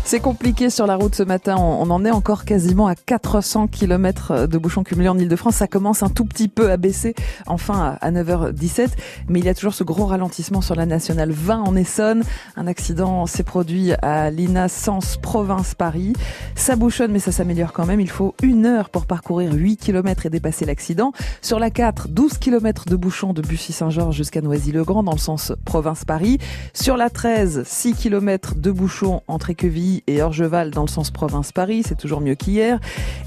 C'est 0.06 0.20
compliqué 0.20 0.70
sur 0.70 0.86
la 0.86 0.94
route 0.94 1.16
ce 1.16 1.24
matin. 1.24 1.56
On 1.58 1.90
en 1.90 2.04
est 2.04 2.12
encore 2.12 2.44
quasiment 2.44 2.86
à 2.86 2.94
400 2.94 3.66
km 3.66 4.46
de 4.46 4.56
bouchons 4.56 4.84
cumulés 4.84 5.08
en 5.08 5.18
Ile-de-France. 5.18 5.56
Ça 5.56 5.66
commence 5.66 6.04
un 6.04 6.10
tout 6.10 6.24
petit 6.24 6.46
peu 6.46 6.70
à 6.70 6.76
baisser, 6.76 7.16
enfin 7.48 7.98
à 8.00 8.12
9h17. 8.12 8.90
Mais 9.28 9.40
il 9.40 9.44
y 9.44 9.48
a 9.48 9.54
toujours 9.54 9.74
ce 9.74 9.82
gros 9.82 10.06
ralentissement 10.06 10.60
sur 10.60 10.76
la 10.76 10.86
nationale 10.86 11.32
20 11.32 11.60
en 11.60 11.74
Essonne. 11.74 12.22
Un 12.54 12.68
accident 12.68 13.26
s'est 13.26 13.42
produit 13.42 13.94
à 14.00 14.30
Lina 14.30 14.68
Sens, 14.68 15.16
province 15.16 15.74
Paris. 15.74 16.12
Ça 16.54 16.76
bouchonne, 16.76 17.10
mais 17.10 17.18
ça 17.18 17.32
s'améliore 17.32 17.72
quand 17.72 17.84
même. 17.84 18.00
Il 18.00 18.08
faut 18.08 18.36
une 18.44 18.64
heure 18.64 18.90
pour 18.90 19.06
parcourir 19.06 19.52
8 19.54 19.76
km 19.76 20.24
et 20.24 20.30
dépasser 20.30 20.66
l'accident. 20.66 21.10
Sur 21.42 21.58
la 21.58 21.70
4, 21.70 22.06
12 22.06 22.38
km 22.38 22.84
de 22.84 22.94
bouchons 22.94 23.32
de 23.32 23.42
Bussy-Saint-Georges 23.42 24.14
jusqu'à 24.14 24.40
Noisy-le-Grand 24.40 25.02
dans 25.02 25.10
le 25.10 25.18
sens 25.18 25.52
province 25.64 26.04
Paris. 26.04 26.38
Sur 26.74 26.96
la 26.96 27.10
13, 27.10 27.64
6 27.66 27.94
km 27.94 28.54
de 28.54 28.70
bouchons 28.70 29.22
entre 29.26 29.50
Équevilly 29.50 29.95
et 30.06 30.22
Orgeval 30.22 30.70
dans 30.70 30.82
le 30.82 30.88
sens 30.88 31.10
province-Paris, 31.10 31.82
c'est 31.86 31.96
toujours 31.96 32.20
mieux 32.20 32.34
qu'hier. 32.34 32.78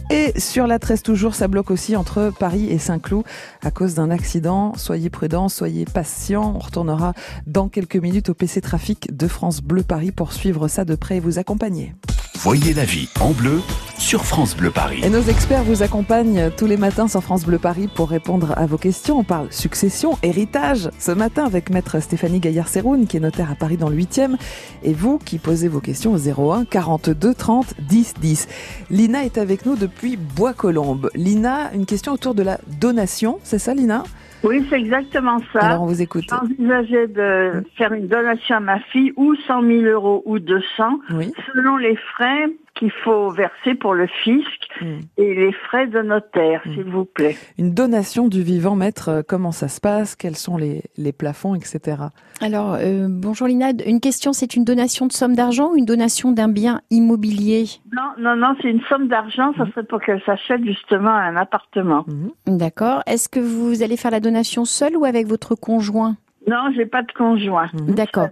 Et 0.10 0.38
sur 0.40 0.68
la 0.68 0.80
13 0.80 1.04
toujours, 1.04 1.36
ça 1.36 1.48
bloque 1.48 1.72
aussi 1.72 1.96
entre 1.96 2.32
Paris 2.40 2.68
et 2.70 2.78
Saint-Cloud 2.78 3.24
à 3.62 3.72
cause 3.72 3.96
d'un 3.96 4.10
accident. 4.10 4.74
Soyez 4.76 5.10
prudents, 5.10 5.50
soyez 5.50 5.86
patients. 5.86 6.54
On 6.56 6.60
retournera 6.60 7.14
dans 7.48 7.70
quelques 7.70 7.98
minutes 7.98 8.30
au 8.30 8.34
PC 8.34 8.62
Trafic 8.62 9.16
de 9.16 9.28
France 9.28 9.62
Bleu 9.62 9.84
Paris 9.84 10.12
pour 10.12 10.34
suivre 10.34 10.68
ça 10.68 10.86
de 10.86 10.96
près 10.96 11.18
et 11.18 11.20
vous 11.20 11.40
accompagner. 11.40 11.94
Voyez 12.42 12.74
la 12.74 12.86
vie 12.86 13.10
en 13.20 13.32
bleu 13.32 13.60
sur 13.98 14.24
France 14.24 14.56
Bleu 14.56 14.72
Paris. 14.72 15.02
Et 15.04 15.10
nos 15.10 15.24
experts 15.24 15.66
vous 15.66 15.84
accompagnent 15.84 16.52
tous 16.56 16.68
les 16.68 16.78
matins 16.78 17.10
sur 17.10 17.22
France 17.22 17.44
Bleu 17.44 17.60
Paris 17.60 17.90
pour 17.94 18.10
répondre 18.10 18.54
à 18.58 18.66
vos 18.66 18.78
questions. 18.78 19.20
On 19.20 19.24
parle 19.26 19.52
succession, 19.52 20.18
héritage. 20.24 20.90
Ce 21.00 21.12
matin 21.12 21.44
avec 21.44 21.70
maître 21.70 22.00
Stéphanie 22.00 22.40
Gaillard-Séroun, 22.40 23.08
qui 23.08 23.18
est 23.18 23.20
notaire 23.20 23.52
à 23.52 23.56
Paris 23.56 23.76
dans 23.76 23.90
le 23.90 23.98
8e. 23.98 24.38
Et 24.84 24.94
vous 24.94 25.18
qui 25.18 25.38
posez 25.38 25.68
vos 25.68 25.82
questions 25.82 26.14
au 26.14 26.54
01 26.54 26.64
42 26.64 27.34
30 27.34 27.74
10 27.78 28.14
10. 28.22 28.48
Lina 28.90 29.26
est 29.26 29.38
avec 29.38 29.66
nous 29.66 29.76
depuis 29.76 30.16
Bois-Colombes. 30.16 31.10
Lina, 31.16 31.74
une 31.74 31.86
question 31.86 32.14
autour 32.14 32.36
de 32.36 32.44
la 32.44 32.58
donation. 32.80 33.40
C'est 33.44 33.60
ça, 33.60 33.74
Lina? 33.74 34.06
Oui, 34.44 34.66
c'est 34.70 34.78
exactement 34.80 35.40
ça. 35.52 35.62
Alors 35.62 35.82
on 35.84 35.88
vous 35.88 36.02
écoute. 36.02 36.26
J'envisageais 36.30 37.08
de 37.08 37.64
faire 37.78 37.92
une 37.94 38.08
donation 38.08 38.56
à 38.56 38.60
ma 38.60 38.80
fille, 38.80 39.12
ou 39.18 39.36
100 39.36 39.62
000 39.64 39.82
euros 39.84 40.24
ou 40.26 40.40
200, 40.40 41.00
Oui. 41.12 41.32
selon 41.54 41.78
les 41.78 41.96
frais 42.14 42.46
qu'il 42.80 42.92
faut 43.04 43.30
verser 43.32 43.76
pour 43.76 43.94
le 43.94 44.08
fisc 44.24 44.48
Mm. 44.82 45.00
et 45.18 45.34
les 45.36 45.52
frais 45.52 45.88
de 45.88 46.02
notaire, 46.02 46.62
Mm. 46.66 46.74
s'il 46.74 46.84
vous 46.86 47.04
plaît. 47.06 47.36
Une 47.58 47.74
donation 47.74 48.28
du 48.30 48.42
vivant, 48.42 48.76
maître. 48.76 49.10
euh, 49.10 49.22
Comment 49.28 49.52
ça 49.52 49.68
se 49.68 49.82
passe? 49.82 50.16
Quels 50.16 50.38
sont 50.38 50.56
les, 50.58 50.84
les 50.98 51.12
plafonds, 51.12 51.54
etc. 51.56 51.98
Alors, 52.42 52.78
euh, 52.80 53.08
bonjour 53.10 53.48
Lina, 53.48 53.72
une 53.86 54.00
question, 54.00 54.32
c'est 54.32 54.56
une 54.56 54.64
donation 54.64 55.06
de 55.08 55.12
somme 55.12 55.36
d'argent 55.36 55.72
ou 55.72 55.76
une 55.76 55.86
donation 55.86 56.32
d'un 56.32 56.48
bien 56.48 56.80
immobilier? 56.90 57.66
Non, 57.94 58.12
non, 58.18 58.36
non, 58.38 58.56
c'est 58.62 58.70
une 58.70 58.82
somme 58.88 59.08
d'argent, 59.10 59.52
Mm. 59.52 59.56
ça 59.58 59.66
serait 59.72 59.84
pour 59.84 60.00
qu'elle 60.02 60.22
s'achète 60.26 60.64
justement 60.64 61.10
un 61.12 61.36
appartement. 61.36 62.06
Mhm. 62.08 62.58
D'accord. 62.58 63.02
Est-ce 63.06 63.28
que 63.28 63.40
vous 63.42 63.84
allez 63.84 63.98
faire 63.98 64.12
la 64.12 64.20
donation 64.22 64.64
seule 64.66 64.96
ou 64.96 65.04
avec 65.06 65.28
votre 65.28 65.56
conjoint? 65.56 66.16
Non, 66.48 66.72
j'ai 66.76 66.86
pas 66.86 67.04
de 67.04 67.12
conjoint. 67.12 67.70
Mhm. 67.74 67.94
D'accord. 67.96 68.28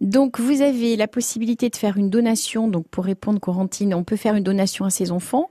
Donc, 0.00 0.40
vous 0.40 0.60
avez 0.60 0.96
la 0.96 1.08
possibilité 1.08 1.68
de 1.70 1.76
faire 1.76 1.96
une 1.96 2.10
donation. 2.10 2.68
Donc, 2.68 2.86
pour 2.88 3.04
répondre, 3.04 3.38
Corentine, 3.40 3.94
on 3.94 4.04
peut 4.04 4.16
faire 4.16 4.34
une 4.34 4.44
donation 4.44 4.84
à 4.84 4.90
ses 4.90 5.10
enfants. 5.12 5.48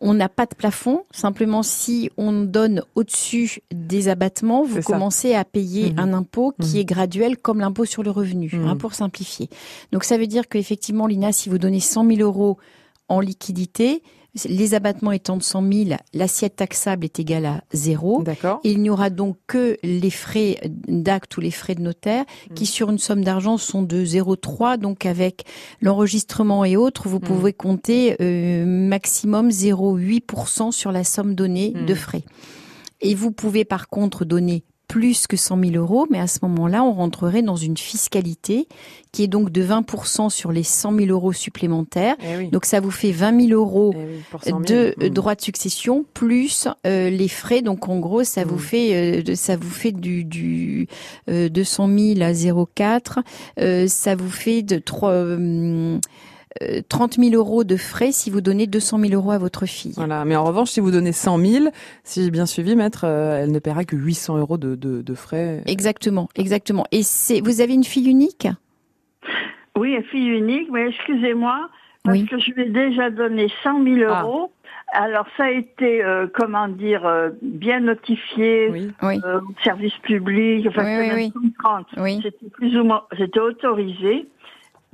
On 0.00 0.12
n'a 0.12 0.28
pas 0.28 0.44
de 0.44 0.54
plafond. 0.54 1.04
Simplement, 1.12 1.62
si 1.62 2.10
on 2.18 2.32
donne 2.42 2.82
au-dessus 2.94 3.60
des 3.72 4.08
abattements, 4.08 4.62
vous 4.64 4.82
ça. 4.82 4.92
commencez 4.92 5.34
à 5.34 5.44
payer 5.44 5.92
Mhm. 5.92 5.98
un 5.98 6.12
impôt 6.12 6.52
qui 6.60 6.74
Mhm. 6.74 6.80
est 6.80 6.84
graduel 6.84 7.36
comme 7.38 7.60
l'impôt 7.60 7.84
sur 7.86 8.02
le 8.02 8.10
revenu, 8.10 8.50
Mhm. 8.52 8.66
hein, 8.66 8.76
pour 8.76 8.94
simplifier. 8.94 9.48
Donc, 9.92 10.04
ça 10.04 10.18
veut 10.18 10.26
dire 10.26 10.48
qu'effectivement, 10.48 11.06
Lina, 11.06 11.32
si 11.32 11.48
vous 11.48 11.58
donnez 11.58 11.80
100 11.80 12.04
000 12.04 12.20
euros 12.20 12.58
en 13.08 13.20
liquidité, 13.20 14.02
les 14.48 14.74
abattements 14.74 15.12
étant 15.12 15.36
de 15.36 15.42
100 15.42 15.72
000, 15.72 15.90
l'assiette 16.12 16.56
taxable 16.56 17.04
est 17.04 17.20
égale 17.20 17.46
à 17.46 17.64
zéro. 17.72 18.22
D'accord. 18.22 18.60
Il 18.64 18.80
n'y 18.82 18.90
aura 18.90 19.10
donc 19.10 19.36
que 19.46 19.76
les 19.82 20.10
frais 20.10 20.58
d'acte 20.88 21.36
ou 21.36 21.40
les 21.40 21.50
frais 21.52 21.74
de 21.74 21.82
notaire 21.82 22.24
qui, 22.54 22.66
sur 22.66 22.90
une 22.90 22.98
somme 22.98 23.22
d'argent, 23.22 23.58
sont 23.58 23.82
de 23.82 24.04
0,3. 24.04 24.76
Donc, 24.78 25.06
avec 25.06 25.44
l'enregistrement 25.80 26.64
et 26.64 26.76
autres, 26.76 27.08
vous 27.08 27.18
Mm. 27.18 27.20
pouvez 27.20 27.52
compter 27.52 28.16
euh, 28.20 28.64
maximum 28.66 29.50
0,8% 29.50 30.72
sur 30.72 30.90
la 30.92 31.04
somme 31.04 31.34
donnée 31.34 31.70
de 31.70 31.94
frais. 31.94 32.24
Et 33.00 33.14
vous 33.14 33.30
pouvez 33.30 33.64
par 33.64 33.88
contre 33.88 34.24
donner 34.24 34.64
plus 34.88 35.26
que 35.26 35.36
100 35.36 35.58
000 35.60 35.72
euros, 35.76 36.06
mais 36.10 36.20
à 36.20 36.26
ce 36.26 36.38
moment-là, 36.42 36.82
on 36.84 36.92
rentrerait 36.92 37.42
dans 37.42 37.56
une 37.56 37.76
fiscalité 37.76 38.68
qui 39.12 39.22
est 39.24 39.28
donc 39.28 39.50
de 39.50 39.62
20% 39.64 40.28
sur 40.30 40.52
les 40.52 40.62
100 40.62 40.94
000 40.96 41.06
euros 41.10 41.32
supplémentaires. 41.32 42.16
Eh 42.22 42.36
oui. 42.38 42.48
Donc, 42.48 42.64
ça 42.64 42.80
vous 42.80 42.90
fait 42.90 43.10
20 43.12 43.48
000 43.48 43.52
euros 43.60 43.94
Eh 43.96 43.98
oui, 43.98 44.20
pour 44.30 44.42
100 44.42 44.48
000. 44.50 44.60
de 44.60 44.74
euh, 44.74 44.92
Mhm. 45.04 45.08
droits 45.10 45.34
de 45.34 45.40
succession 45.40 46.04
plus 46.14 46.68
euh, 46.86 47.10
les 47.10 47.28
frais. 47.28 47.62
Donc 47.62 47.88
en 47.88 47.98
gros, 47.98 48.24
ça 48.24 48.44
vous 48.44 48.56
Mm. 48.56 48.58
fait 48.58 48.94
euh, 49.18 49.22
de- 49.22 49.34
ça 49.34 49.56
vous 49.56 49.70
fait 49.70 49.92
du, 49.92 50.24
du 50.24 50.86
euh, 51.30 51.48
200 51.48 51.88
000 51.88 52.20
à 52.22 52.32
0,4. 52.32 53.20
Euh, 53.60 53.86
ça 53.88 54.14
vous 54.16 54.30
fait 54.30 54.62
de 54.62 54.78
3, 54.78 55.10
euh, 56.62 56.78
euh, 56.78 56.82
30 56.88 57.14
000 57.14 57.34
euros 57.34 57.64
de 57.64 57.76
frais 57.76 58.12
si 58.12 58.30
vous 58.30 58.40
donnez 58.40 58.66
200 58.66 58.98
000 59.00 59.12
euros 59.14 59.30
à 59.32 59.38
votre 59.38 59.66
fille. 59.66 59.92
Voilà. 59.96 60.24
Mais 60.24 60.36
en 60.36 60.44
revanche, 60.44 60.70
si 60.70 60.80
vous 60.80 60.90
donnez 60.90 61.12
100 61.12 61.38
000, 61.38 61.64
si 62.04 62.24
j'ai 62.24 62.30
bien 62.30 62.46
suivi, 62.46 62.76
maître, 62.76 63.04
euh, 63.04 63.42
elle 63.42 63.50
ne 63.52 63.58
paiera 63.58 63.84
que 63.84 63.96
800 63.96 64.38
euros 64.38 64.56
de, 64.58 64.74
de, 64.76 65.02
de 65.02 65.14
frais. 65.14 65.62
Exactement, 65.66 66.28
exactement. 66.36 66.84
Et 66.92 67.02
c'est 67.02 67.40
vous 67.40 67.60
avez 67.60 67.74
une 67.74 67.84
fille 67.84 68.08
unique? 68.08 68.46
Oui, 69.76 69.96
fille 70.10 70.28
unique, 70.28 70.68
mais 70.70 70.88
excusez-moi, 70.88 71.68
parce 72.04 72.18
Oui. 72.18 72.26
que 72.26 72.38
je 72.38 72.52
lui 72.52 72.62
ai 72.62 72.70
déjà 72.70 73.10
donné 73.10 73.48
100 73.62 73.82
000 73.82 73.96
Ah. 74.08 74.22
euros. 74.22 74.52
Alors 74.92 75.26
ça 75.36 75.44
a 75.46 75.50
été, 75.50 76.04
euh, 76.04 76.28
comment 76.32 76.68
dire, 76.68 77.04
euh, 77.04 77.30
bien 77.42 77.80
notifié 77.80 78.68
Oui. 78.70 78.92
Oui, 79.02 79.16
au 79.24 79.40
service 79.64 79.94
public, 80.02 80.66
enfin 80.68 80.84
Oui, 80.84 81.02
c'était 81.08 81.14
oui, 81.14 81.32
même 81.42 81.52
30. 81.64 81.86
oui. 81.96 82.20
C'était 82.22 82.48
plus 82.52 82.76
ou 82.78 82.84
moins, 82.84 83.02
c'était 83.18 83.40
autorisé. 83.40 84.28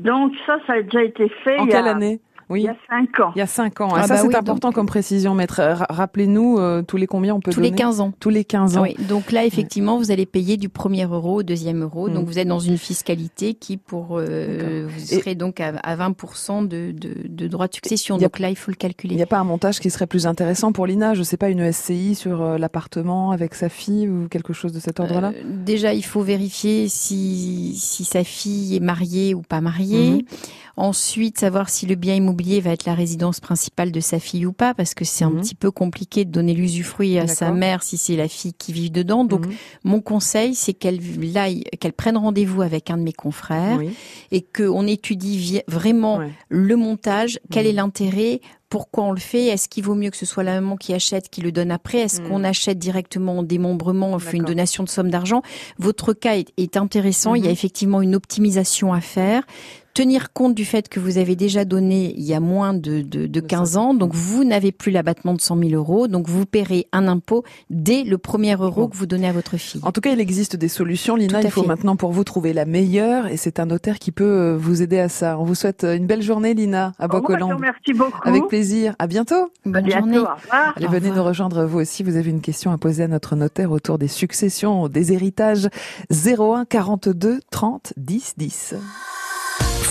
Donc 0.00 0.32
ça, 0.46 0.58
ça 0.66 0.74
a 0.74 0.82
déjà 0.82 1.02
été 1.02 1.28
fait. 1.28 1.58
En 1.58 1.64
il 1.64 1.70
y 1.70 1.74
a- 1.74 1.76
quelle 1.76 1.88
année? 1.88 2.20
Oui. 2.50 2.60
Il 2.62 2.64
y 2.64 2.68
a 2.68 2.76
cinq 2.88 3.20
ans. 3.20 3.32
Il 3.36 3.38
y 3.38 3.42
a 3.42 3.46
5 3.46 3.80
ans. 3.80 3.88
Ah 3.92 3.98
Ah, 3.98 4.02
ça, 4.02 4.14
bah 4.14 4.20
c'est 4.22 4.26
oui, 4.28 4.34
important 4.34 4.68
donc- 4.68 4.74
comme 4.74 4.86
précision, 4.86 5.34
maître. 5.34 5.60
Ra- 5.62 5.86
Rappelez-nous, 5.88 6.58
euh, 6.58 6.82
tous 6.82 6.96
les 6.96 7.06
combien 7.06 7.34
on 7.34 7.40
peut 7.40 7.52
Tous 7.52 7.60
les 7.60 7.68
donner 7.70 7.78
15 7.82 8.00
ans. 8.00 8.12
Tous 8.18 8.28
les 8.28 8.44
15 8.44 8.76
ans. 8.76 8.82
Oui, 8.82 8.96
donc 9.08 9.30
là, 9.32 9.44
effectivement, 9.44 9.96
vous 9.98 10.10
allez 10.10 10.26
payer 10.26 10.56
du 10.56 10.68
premier 10.68 11.04
euro 11.04 11.36
au 11.38 11.42
deuxième 11.44 11.82
euro. 11.82 12.08
Mm. 12.08 12.14
Donc 12.14 12.26
vous 12.26 12.38
êtes 12.38 12.48
dans 12.48 12.58
une 12.58 12.76
fiscalité 12.76 13.54
qui, 13.54 13.76
pour 13.76 14.18
euh, 14.18 14.86
vous 14.88 15.12
Et- 15.14 15.20
serez 15.20 15.34
donc 15.36 15.60
à, 15.60 15.74
à 15.84 15.96
20% 15.96 16.62
de, 16.66 16.90
de, 16.92 17.14
de 17.28 17.46
droits 17.46 17.68
de 17.68 17.74
succession. 17.74 18.16
Il 18.16 18.24
a- 18.24 18.26
Donc 18.28 18.38
là, 18.40 18.50
il 18.50 18.56
faut 18.56 18.70
le 18.72 18.74
Il 18.74 18.78
calculer. 18.78 19.14
n'y 19.14 19.22
a 19.22 19.26
pas 19.26 19.38
un 19.38 19.44
montage 19.44 19.78
qui 19.78 19.88
serait 19.90 20.08
plus 20.08 20.26
intéressant 20.26 20.72
pour 20.72 20.86
Lina 20.86 21.14
Je 21.14 21.22
sais 21.22 21.36
pas, 21.36 21.50
une 21.50 21.70
SCI 21.72 22.14
sur 22.16 22.42
euh, 22.42 22.58
l'appartement 22.58 23.30
avec 23.30 23.54
sa 23.54 23.68
fille 23.68 24.08
ou 24.08 24.26
quelque 24.28 24.52
chose 24.52 24.72
de 24.72 24.80
cet 24.80 24.98
ordre-là? 24.98 25.28
Euh, 25.36 25.42
déjà, 25.64 25.94
il 25.94 26.04
faut 26.04 26.22
vérifier 26.22 26.88
si, 26.88 27.74
si 27.76 28.02
sa 28.04 28.24
fille 28.24 28.74
est 28.76 28.80
mariée 28.80 29.34
ou 29.34 29.42
pas 29.42 29.60
mariée. 29.60 30.10
Mhm. 30.10 30.22
Ensuite, 30.76 31.38
savoir 31.38 31.68
si 31.68 31.84
le 31.84 31.94
bien 31.94 32.14
immobilier 32.14 32.39
va 32.60 32.70
être 32.72 32.86
la 32.86 32.94
résidence 32.94 33.40
principale 33.40 33.92
de 33.92 34.00
sa 34.00 34.18
fille 34.18 34.46
ou 34.46 34.52
pas, 34.52 34.74
parce 34.74 34.94
que 34.94 35.04
c'est 35.04 35.24
Mhm. 35.24 35.36
un 35.36 35.40
petit 35.40 35.54
peu 35.54 35.70
compliqué 35.70 36.24
de 36.24 36.30
donner 36.30 36.54
l'usufruit 36.54 37.18
à 37.18 37.26
sa 37.26 37.50
mère 37.52 37.82
si 37.82 37.96
c'est 37.98 38.16
la 38.16 38.28
fille 38.28 38.54
qui 38.54 38.72
vit 38.72 38.90
dedans. 38.90 39.24
Donc, 39.24 39.46
Mhm. 39.46 39.52
mon 39.84 40.00
conseil, 40.00 40.54
c'est 40.54 40.72
qu'elle 40.72 41.00
aille, 41.36 41.64
qu'elle 41.80 41.92
prenne 41.92 42.16
rendez-vous 42.16 42.62
avec 42.62 42.90
un 42.90 42.96
de 42.96 43.02
mes 43.02 43.12
confrères 43.12 43.78
Oui. 43.78 43.90
et 44.32 44.42
qu'on 44.42 44.86
étudie 44.86 45.60
vraiment 45.68 46.18
Ouais. 46.18 46.30
le 46.48 46.76
montage, 46.76 47.38
quel 47.50 47.64
Mhm. 47.64 47.70
est 47.70 47.74
l'intérêt, 47.74 48.40
pourquoi 48.68 49.02
on 49.02 49.10
le 49.10 49.18
fait, 49.18 49.46
est-ce 49.46 49.68
qu'il 49.68 49.82
vaut 49.82 49.96
mieux 49.96 50.10
que 50.10 50.16
ce 50.16 50.24
soit 50.26 50.44
la 50.44 50.54
maman 50.60 50.76
qui 50.76 50.94
achète, 50.94 51.28
qui 51.28 51.40
le 51.40 51.50
donne 51.50 51.72
après, 51.72 51.98
est-ce 51.98 52.20
Mhm. 52.22 52.28
qu'on 52.28 52.44
achète 52.44 52.78
directement 52.78 53.38
en 53.38 53.42
démembrement, 53.42 54.12
on 54.12 54.18
fait 54.20 54.36
une 54.36 54.44
donation 54.44 54.84
de 54.84 54.88
somme 54.88 55.10
d'argent. 55.10 55.42
Votre 55.78 56.12
cas 56.12 56.36
est, 56.36 56.52
est 56.56 56.76
intéressant, 56.76 57.34
il 57.34 57.42
y 57.42 57.46
a 57.46 57.48
Mhm. 57.48 57.52
effectivement 57.52 58.00
une 58.00 58.14
optimisation 58.14 58.92
à 58.92 59.00
faire. 59.00 59.42
Tenir 59.92 60.32
compte 60.32 60.54
du 60.54 60.64
fait 60.64 60.88
que 60.88 61.00
vous 61.00 61.18
avez 61.18 61.34
déjà 61.34 61.64
donné 61.64 62.14
il 62.16 62.22
y 62.24 62.32
a 62.32 62.38
moins 62.40 62.74
de, 62.74 63.02
de, 63.02 63.02
de 63.02 63.26
De 63.26 63.40
15 63.40 63.70
ça. 63.72 63.80
ans, 63.80 63.92
donc 63.94 64.14
vous 64.14 64.44
n'avez 64.44 64.70
plus 64.72 64.92
l'abattement 64.92 65.34
de 65.34 65.40
100 65.40 65.58
000 65.58 65.70
euros, 65.72 66.06
donc 66.06 66.28
vous 66.28 66.46
paierez 66.46 66.86
un 66.92 67.08
impôt 67.08 67.42
dès 67.70 68.04
le 68.04 68.16
premier 68.16 68.54
euro 68.54 68.82
Bon. 68.82 68.88
que 68.88 68.96
vous 68.96 69.06
donnez 69.06 69.28
à 69.28 69.32
votre 69.32 69.56
fille. 69.56 69.80
En 69.84 69.90
tout 69.92 70.00
cas, 70.00 70.12
il 70.12 70.20
existe 70.20 70.54
des 70.56 70.68
solutions. 70.68 71.16
Lina, 71.16 71.42
il 71.42 71.50
faut 71.50 71.62
fait. 71.62 71.68
maintenant 71.68 71.96
pour 71.96 72.12
vous 72.12 72.22
trouver 72.24 72.52
la 72.52 72.66
meilleure 72.66 73.26
et 73.26 73.36
c'est 73.36 73.58
un 73.58 73.66
notaire 73.66 73.98
qui 73.98 74.12
peut 74.12 74.24
euh, 74.24 74.56
vous 74.56 74.80
aider 74.82 74.98
à 75.00 75.08
ça. 75.08 75.38
On 75.38 75.44
vous 75.44 75.54
souhaite 75.56 75.82
euh, 75.84 75.96
une 75.96 76.06
belle 76.06 76.22
journée, 76.22 76.54
Lina, 76.54 76.92
à 76.98 77.04
revoir, 77.06 77.22
Bocoland. 77.22 77.58
Merci 77.58 77.92
beaucoup. 77.92 78.20
Avec 78.28 78.46
plaisir. 78.46 78.94
À 79.00 79.06
bientôt. 79.08 79.50
Bonne 79.64 79.76
À 79.76 79.80
bientôt, 79.82 80.00
journée. 80.06 80.18
Au 80.18 80.20
revoir. 80.20 80.72
Allez, 80.76 80.86
Au 80.86 80.90
venez 80.90 81.08
revoir. 81.08 81.16
nous 81.16 81.28
rejoindre 81.28 81.64
vous 81.64 81.80
aussi. 81.80 82.02
Vous 82.04 82.16
avez 82.16 82.30
une 82.30 82.40
question 82.40 82.70
à 82.70 82.78
poser 82.78 83.02
à 83.02 83.08
notre 83.08 83.34
notaire 83.34 83.72
autour 83.72 83.98
des 83.98 84.08
successions, 84.08 84.88
des 84.88 85.12
héritages. 85.12 85.68
01 86.12 86.64
42 86.64 87.40
30 87.50 87.92
10 87.96 88.34
10. 88.36 88.74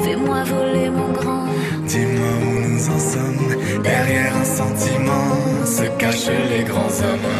Fais-moi 0.00 0.42
voler, 0.44 0.90
mon 0.90 1.12
grand. 1.12 1.46
Dis-moi 1.86 2.32
où 2.42 2.68
nous 2.68 2.88
en 2.88 2.98
sommes. 2.98 3.82
Derrière 3.82 4.36
un 4.36 4.44
sentiment 4.44 5.64
se 5.64 5.84
cachent 5.98 6.30
les 6.50 6.64
grands 6.64 6.96
hommes. 7.02 7.37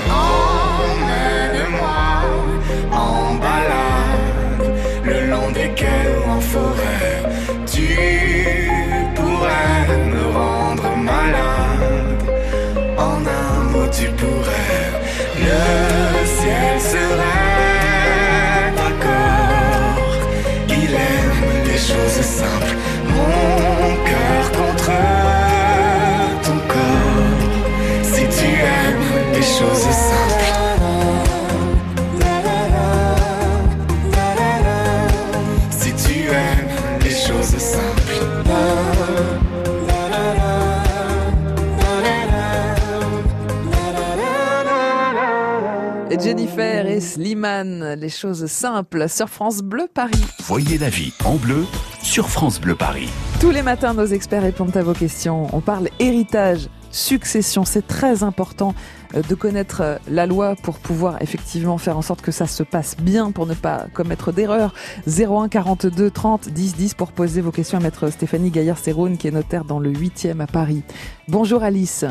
Slimane, 47.01 47.95
les 47.95 48.09
choses 48.09 48.47
simples 48.47 49.09
sur 49.09 49.29
France 49.29 49.61
Bleu 49.63 49.89
Paris. 49.93 50.25
Voyez 50.45 50.79
la 50.79 50.89
vie 50.89 51.13
en 51.25 51.37
bleu 51.37 51.65
sur 52.03 52.29
France 52.29 52.61
Bleu 52.61 52.75
Paris. 52.75 53.09
Tous 53.41 53.51
les 53.51 53.63
matins, 53.63 53.95
nos 53.95 54.07
experts 54.07 54.43
répondent 54.43 54.77
à 54.77 54.83
vos 54.83 54.95
questions. 54.95 55.47
On 55.53 55.61
parle 55.61 55.89
héritage, 55.99 56.69
succession. 56.91 57.65
C'est 57.65 57.87
très 57.87 58.23
important 58.23 58.75
euh, 59.15 59.23
de 59.23 59.35
connaître 59.35 59.81
euh, 59.83 59.97
la 60.09 60.27
loi 60.27 60.57
pour 60.63 60.79
pouvoir 60.79 61.21
effectivement 61.23 61.79
faire 61.79 61.97
en 61.97 62.03
sorte 62.03 62.23
que 62.23 62.33
ça 62.33 62.47
se 62.47 62.63
passe 62.63 62.97
bien, 62.97 63.31
pour 63.31 63.47
ne 63.47 63.55
pas 63.55 63.87
commettre 63.95 64.33
d'erreurs. 64.33 64.75
01 65.07 65.49
42 65.49 66.11
30 66.11 66.49
10 66.49 66.77
10 66.77 66.95
pour 66.95 67.13
poser 67.13 67.41
vos 67.41 67.53
questions 67.53 67.79
à 67.79 67.81
maître 67.81 68.11
Stéphanie 68.11 68.51
Gaillard-Séroune, 68.51 69.19
qui 69.19 69.29
est 69.29 69.33
notaire 69.33 69.65
dans 69.65 69.79
le 69.79 69.93
8e 69.93 70.41
à 70.41 70.47
Paris. 70.47 70.83
Bonjour 71.29 71.63
Alice. 71.63 72.05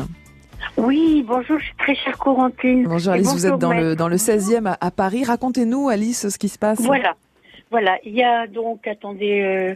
Oui, 0.76 1.24
bonjour, 1.26 1.58
je 1.58 1.64
suis 1.64 1.74
très 1.76 1.94
chère 1.94 2.18
Corentine. 2.18 2.84
Bonjour 2.88 3.12
Alice, 3.12 3.32
vous 3.32 3.46
êtes 3.46 3.58
dans 3.58 3.70
maître. 3.70 3.82
le, 3.82 3.96
dans 3.96 4.08
le 4.08 4.16
16e 4.16 4.66
à, 4.66 4.76
à 4.80 4.90
Paris. 4.90 5.24
Racontez-nous 5.24 5.88
Alice 5.88 6.28
ce 6.28 6.38
qui 6.38 6.48
se 6.48 6.58
passe. 6.58 6.80
Voilà. 6.80 7.14
Voilà, 7.70 7.98
il 8.04 8.14
y 8.14 8.22
a 8.22 8.46
donc, 8.46 8.86
attendez, 8.86 9.42
euh, 9.42 9.74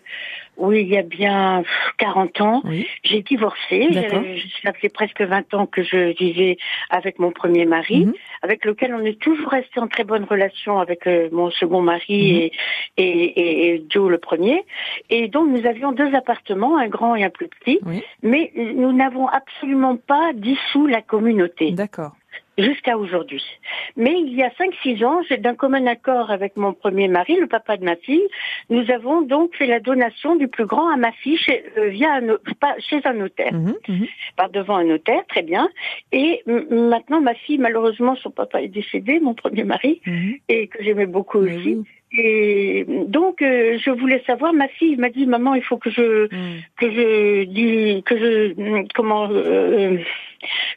oui, 0.57 0.81
il 0.83 0.89
y 0.89 0.97
a 0.97 1.03
bien 1.03 1.63
pff, 1.63 1.93
40 1.99 2.41
ans, 2.41 2.63
Oui. 2.65 2.87
j'ai 3.05 3.23
divorcé. 3.23 3.89
Je- 3.93 4.63
Ça 4.63 4.73
fait 4.73 4.89
presque 4.89 5.21
20 5.21 5.53
ans 5.55 5.67
que 5.67 5.83
je 5.83 6.17
vivais 6.17 6.57
avec 6.91 7.19
mon 7.19 7.33
premier 7.33 7.65
mari, 7.67 8.07
Mhm. 8.07 8.15
avec 8.43 8.65
lequel 8.65 8.95
on 8.95 9.05
est 9.05 9.19
toujours 9.21 9.49
resté 9.51 9.81
en 9.81 9.89
très 9.89 10.05
bonne 10.05 10.25
relation 10.25 10.79
avec 10.79 11.07
euh, 11.07 11.29
mon 11.33 11.51
second 11.51 11.83
mari 11.83 12.03
Mhm. 12.09 12.39
et, 12.39 12.53
et, 12.97 13.41
et, 13.41 13.75
et 13.75 13.85
Joe 13.91 14.11
le 14.11 14.19
premier. 14.19 14.65
Et 15.11 15.29
donc 15.29 15.49
nous 15.51 15.67
avions 15.67 15.93
deux 15.93 16.15
appartements, 16.15 16.79
un 16.79 16.89
grand 16.89 17.15
et 17.17 17.25
un 17.25 17.31
plus 17.31 17.49
petit, 17.49 17.79
Oui. 17.85 18.03
mais 18.23 18.53
nous 18.57 18.93
n'avons 18.93 19.27
absolument 19.29 19.97
pas 19.97 20.33
dissous 20.35 20.87
la 20.87 21.03
communauté. 21.03 21.73
D'accord. 21.73 22.13
Jusqu'à 22.59 22.99
aujourd'hui. 22.99 23.43
Mais 23.97 24.13
il 24.21 24.35
y 24.35 24.43
a 24.43 24.51
5-6 24.51 25.05
ans, 25.05 25.23
j'ai 25.29 25.37
d'un 25.39 25.55
commun 25.55 25.87
accord 25.87 26.31
avec 26.31 26.57
mon 26.57 26.73
premier 26.75 27.09
mari, 27.09 27.37
le 27.37 27.47
papa 27.47 27.77
de 27.77 27.85
ma 27.85 27.97
fille, 27.97 28.27
nous 28.71 28.91
avons 28.91 29.23
donc 29.23 29.55
fait 29.57 29.67
la 29.67 29.81
donation 29.81 30.37
du 30.37 30.49
plus 30.49 30.67
grand 30.67 30.89
à 30.93 30.97
ma 30.97 31.13
fille 31.13 31.39
chez, 31.39 31.65
euh, 31.79 31.89
via 31.89 32.13
un, 32.15 32.37
pas, 32.61 32.75
chez 32.79 33.01
un 33.05 33.15
notaire, 33.15 33.53
Mhm, 33.55 33.75
mhm. 33.89 34.07
par 34.37 34.51
devant 34.51 34.77
un 34.77 34.85
notaire, 34.85 35.25
très 35.29 35.43
bien. 35.43 35.69
Et 36.13 36.43
maintenant, 36.47 37.21
ma 37.21 37.35
fille, 37.35 37.59
malheureusement, 37.59 38.17
son 38.17 38.31
papa 38.31 38.61
est 38.63 38.69
décédé, 38.69 39.21
mon 39.21 39.35
premier 39.35 39.65
mari, 39.65 40.01
Mhm. 40.07 40.35
et 40.49 40.67
que 40.69 40.83
j'aimais 40.83 41.07
beaucoup 41.07 41.39
aussi. 41.39 41.79
Et 42.17 42.85
donc, 42.89 43.41
euh, 43.41 43.79
je 43.79 43.91
voulais 43.91 44.23
savoir, 44.27 44.53
ma 44.53 44.69
fille 44.69 44.97
m'a 44.97 45.09
dit, 45.09 45.27
maman, 45.27 45.55
il 45.55 45.63
faut 45.63 45.79
que 45.79 45.91
je 45.91 46.25
Mhm. 46.35 46.61
que 46.79 46.91
je 46.91 47.45
dis 47.45 48.03
que 48.05 48.17
je 48.19 48.85
comment 48.95 49.29
euh, 49.31 49.97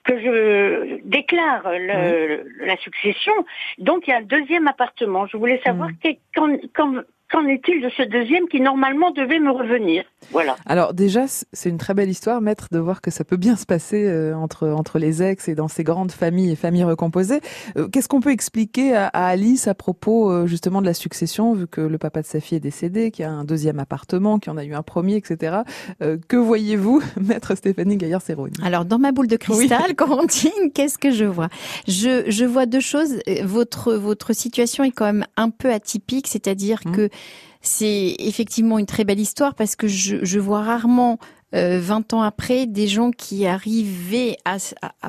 que 0.03 0.19
je 0.19 1.01
déclare 1.03 1.63
le- 1.73 2.65
la 2.65 2.77
succession. 2.77 3.33
Donc 3.79 4.07
il 4.07 4.11
y 4.11 4.13
a 4.13 4.17
un 4.17 4.21
deuxième 4.21 4.67
appartement. 4.67 5.25
Je 5.27 5.37
voulais 5.37 5.59
savoir 5.65 5.89
qu'est- 6.01 6.19
qu'en 6.35 6.55
qu'en- 6.73 7.01
qu'en 7.31 7.45
est-il 7.47 7.81
de 7.81 7.89
ce 7.89 8.03
deuxième 8.03 8.47
qui 8.47 8.61
normalement 8.61 9.11
devait 9.11 9.39
me 9.39 9.51
revenir? 9.51 10.03
Voilà. 10.31 10.55
Alors 10.65 10.93
déjà, 10.93 11.25
c'est 11.27 11.69
une 11.69 11.77
très 11.77 11.93
belle 11.93 12.09
histoire, 12.09 12.41
maître, 12.41 12.67
de 12.71 12.79
voir 12.79 13.01
que 13.01 13.11
ça 13.11 13.23
peut 13.23 13.37
bien 13.37 13.55
se 13.55 13.65
passer 13.65 14.05
euh, 14.05 14.35
entre 14.35 14.67
entre 14.69 14.99
les 14.99 15.21
ex 15.23 15.47
et 15.47 15.55
dans 15.55 15.67
ces 15.67 15.83
grandes 15.83 16.11
familles 16.11 16.51
et 16.51 16.55
familles 16.55 16.83
recomposées. 16.83 17.41
Euh, 17.77 17.87
Qu'est-ce 17.87 18.07
qu'on 18.07 18.21
peut 18.21 18.31
expliquer 18.31 18.95
à, 18.95 19.07
à 19.07 19.25
Alice 19.27 19.67
à 19.67 19.73
propos 19.75 20.31
euh, 20.31 20.47
justement 20.47 20.81
de 20.81 20.85
la 20.87 20.93
succession, 20.93 21.53
vu 21.53 21.67
que 21.67 21.81
le 21.81 21.97
papa 21.97 22.21
de 22.21 22.25
sa 22.27 22.39
fille 22.39 22.57
est 22.57 22.61
décédé, 22.61 23.11
qu'il 23.11 23.23
y 23.23 23.27
a 23.27 23.31
un 23.31 23.43
deuxième 23.43 23.79
appartement, 23.79 24.39
qu'il 24.39 24.51
y 24.51 24.55
en 24.55 24.57
a 24.57 24.63
eu 24.65 24.73
un 24.73 24.83
premier, 24.83 25.15
etc. 25.17 25.57
Euh, 26.01 26.17
que 26.27 26.37
voyez-vous, 26.37 27.01
maître 27.21 27.55
Stéphanie 27.55 27.97
Gaillard-Séroni 27.97 28.53
Alors, 28.63 28.85
dans 28.85 28.99
ma 28.99 29.11
boule 29.11 29.27
de 29.27 29.37
cristal, 29.37 29.95
Corentine, 29.95 30.71
qu'est-ce 30.73 30.97
que 30.97 31.11
je 31.11 31.25
vois? 31.25 31.49
Je, 31.87 32.23
je 32.29 32.45
vois 32.45 32.65
deux 32.65 32.79
choses. 32.79 33.19
Euh, 33.27 33.35
Votre, 33.43 33.93
votre 33.93 34.33
situation 34.33 34.83
est 34.83 34.91
quand 34.91 35.05
même 35.05 35.25
un 35.37 35.49
peu 35.49 35.71
atypique, 35.71 36.27
c'est-à-dire 36.27 36.79
Mhm. 36.85 36.95
que 36.95 37.09
c'est 37.61 38.15
effectivement 38.19 38.77
une 38.79 38.85
très 38.85 39.03
belle 39.05 39.19
histoire 39.19 39.55
parce 39.55 39.75
que 39.75 39.87
je, 39.87 40.17
je 40.23 40.39
vois 40.39 40.61
rarement 40.61 41.17
euh, 41.55 41.79
20 41.81 42.13
ans 42.13 42.21
après 42.21 42.65
des 42.67 42.87
gens 42.87 43.11
qui 43.11 43.45
arrivaient 43.45 44.37
à, 44.45 44.57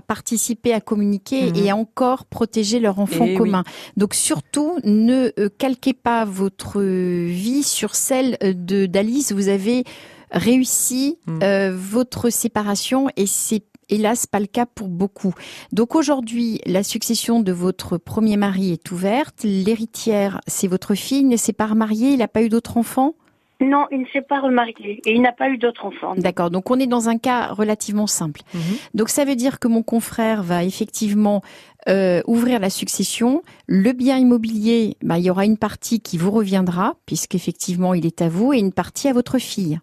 participer, 0.01 0.73
à 0.73 0.81
communiquer 0.81 1.51
Mhm. 1.51 1.57
et 1.57 1.71
à 1.71 1.77
encore 1.77 2.25
protéger 2.27 2.79
leur 2.79 2.99
enfant 3.01 3.25
Eh 3.27 3.31
oui. 3.31 3.35
commun. 3.37 3.65
Donc 3.97 4.15
surtout, 4.15 4.79
ne 4.85 5.33
euh, 5.39 5.49
calquez 5.59 5.93
pas 5.93 6.25
votre 6.25 6.81
vie 6.81 7.63
sur 7.63 7.95
celle 7.95 8.37
euh, 8.43 8.53
de 8.55 8.87
d'Alice. 8.87 9.33
Vous 9.33 9.49
avez 9.49 9.85
réussi 10.31 11.19
Mhm. 11.27 11.41
euh, 11.43 11.77
votre 11.77 12.31
séparation 12.31 13.09
et 13.17 13.27
c'est 13.27 13.63
hélas 13.89 14.27
pas 14.27 14.41
le 14.41 14.47
cas 14.47 14.67
pour 14.67 14.89
beaucoup. 14.89 15.35
Donc 15.73 15.95
aujourd'hui, 15.95 16.61
la 16.67 16.83
succession 16.83 17.41
de 17.41 17.53
votre 17.53 17.99
premier 17.99 18.37
mari 18.37 18.73
est 18.73 18.91
ouverte. 18.91 19.43
L'héritière, 19.45 20.41
c'est 20.47 20.69
votre 20.69 20.95
fille, 20.95 21.21
il 21.21 21.29
ne 21.29 21.37
s'est 21.37 21.53
pas 21.53 21.67
remarié, 21.67 22.11
il 22.11 22.19
n'a 22.19 22.29
pas 22.29 22.43
eu 22.43 22.49
d'autres 22.49 22.77
enfants? 22.77 23.15
Non, 23.59 23.87
il 23.91 24.01
ne 24.01 24.07
s'est 24.13 24.23
pas 24.23 24.41
remarié 24.41 25.01
et 25.07 25.13
il 25.13 25.23
n'a 25.23 25.33
pas 25.33 25.49
eu 25.49 25.57
d'autres 25.57 25.87
enfants. 25.87 26.15
D'accord, 26.15 26.51
donc 26.51 26.71
on 26.71 26.79
est 26.79 26.87
dans 26.87 27.09
un 27.09 27.17
cas 27.17 27.47
relativement 27.47 28.07
simple. 28.07 28.43
Mhm. 28.53 28.61
Donc 28.93 29.09
ça 29.09 29.25
veut 29.25 29.37
dire 29.37 29.59
que 29.59 29.67
mon 29.67 29.83
confrère 29.83 30.43
va 30.43 30.63
effectivement 30.63 31.41
euh, 31.89 32.21
ouvrir 32.27 32.61
la 32.61 32.69
succession. 32.69 33.43
Le 33.67 33.93
bien 33.93 34.19
immobilier, 34.19 34.99
bah, 35.03 35.19
il 35.19 35.25
y 35.25 35.31
aura 35.31 35.47
une 35.47 35.57
partie 35.57 36.01
qui 36.01 36.19
vous 36.19 36.31
reviendra, 36.31 36.97
puisqu'effectivement 37.07 37.95
il 37.95 38.05
est 38.05 38.21
à 38.21 38.29
vous, 38.29 38.53
et 38.53 38.59
une 38.59 38.73
partie 38.73 39.09
à 39.09 39.15
votre 39.15 39.39
fille. 39.39 39.81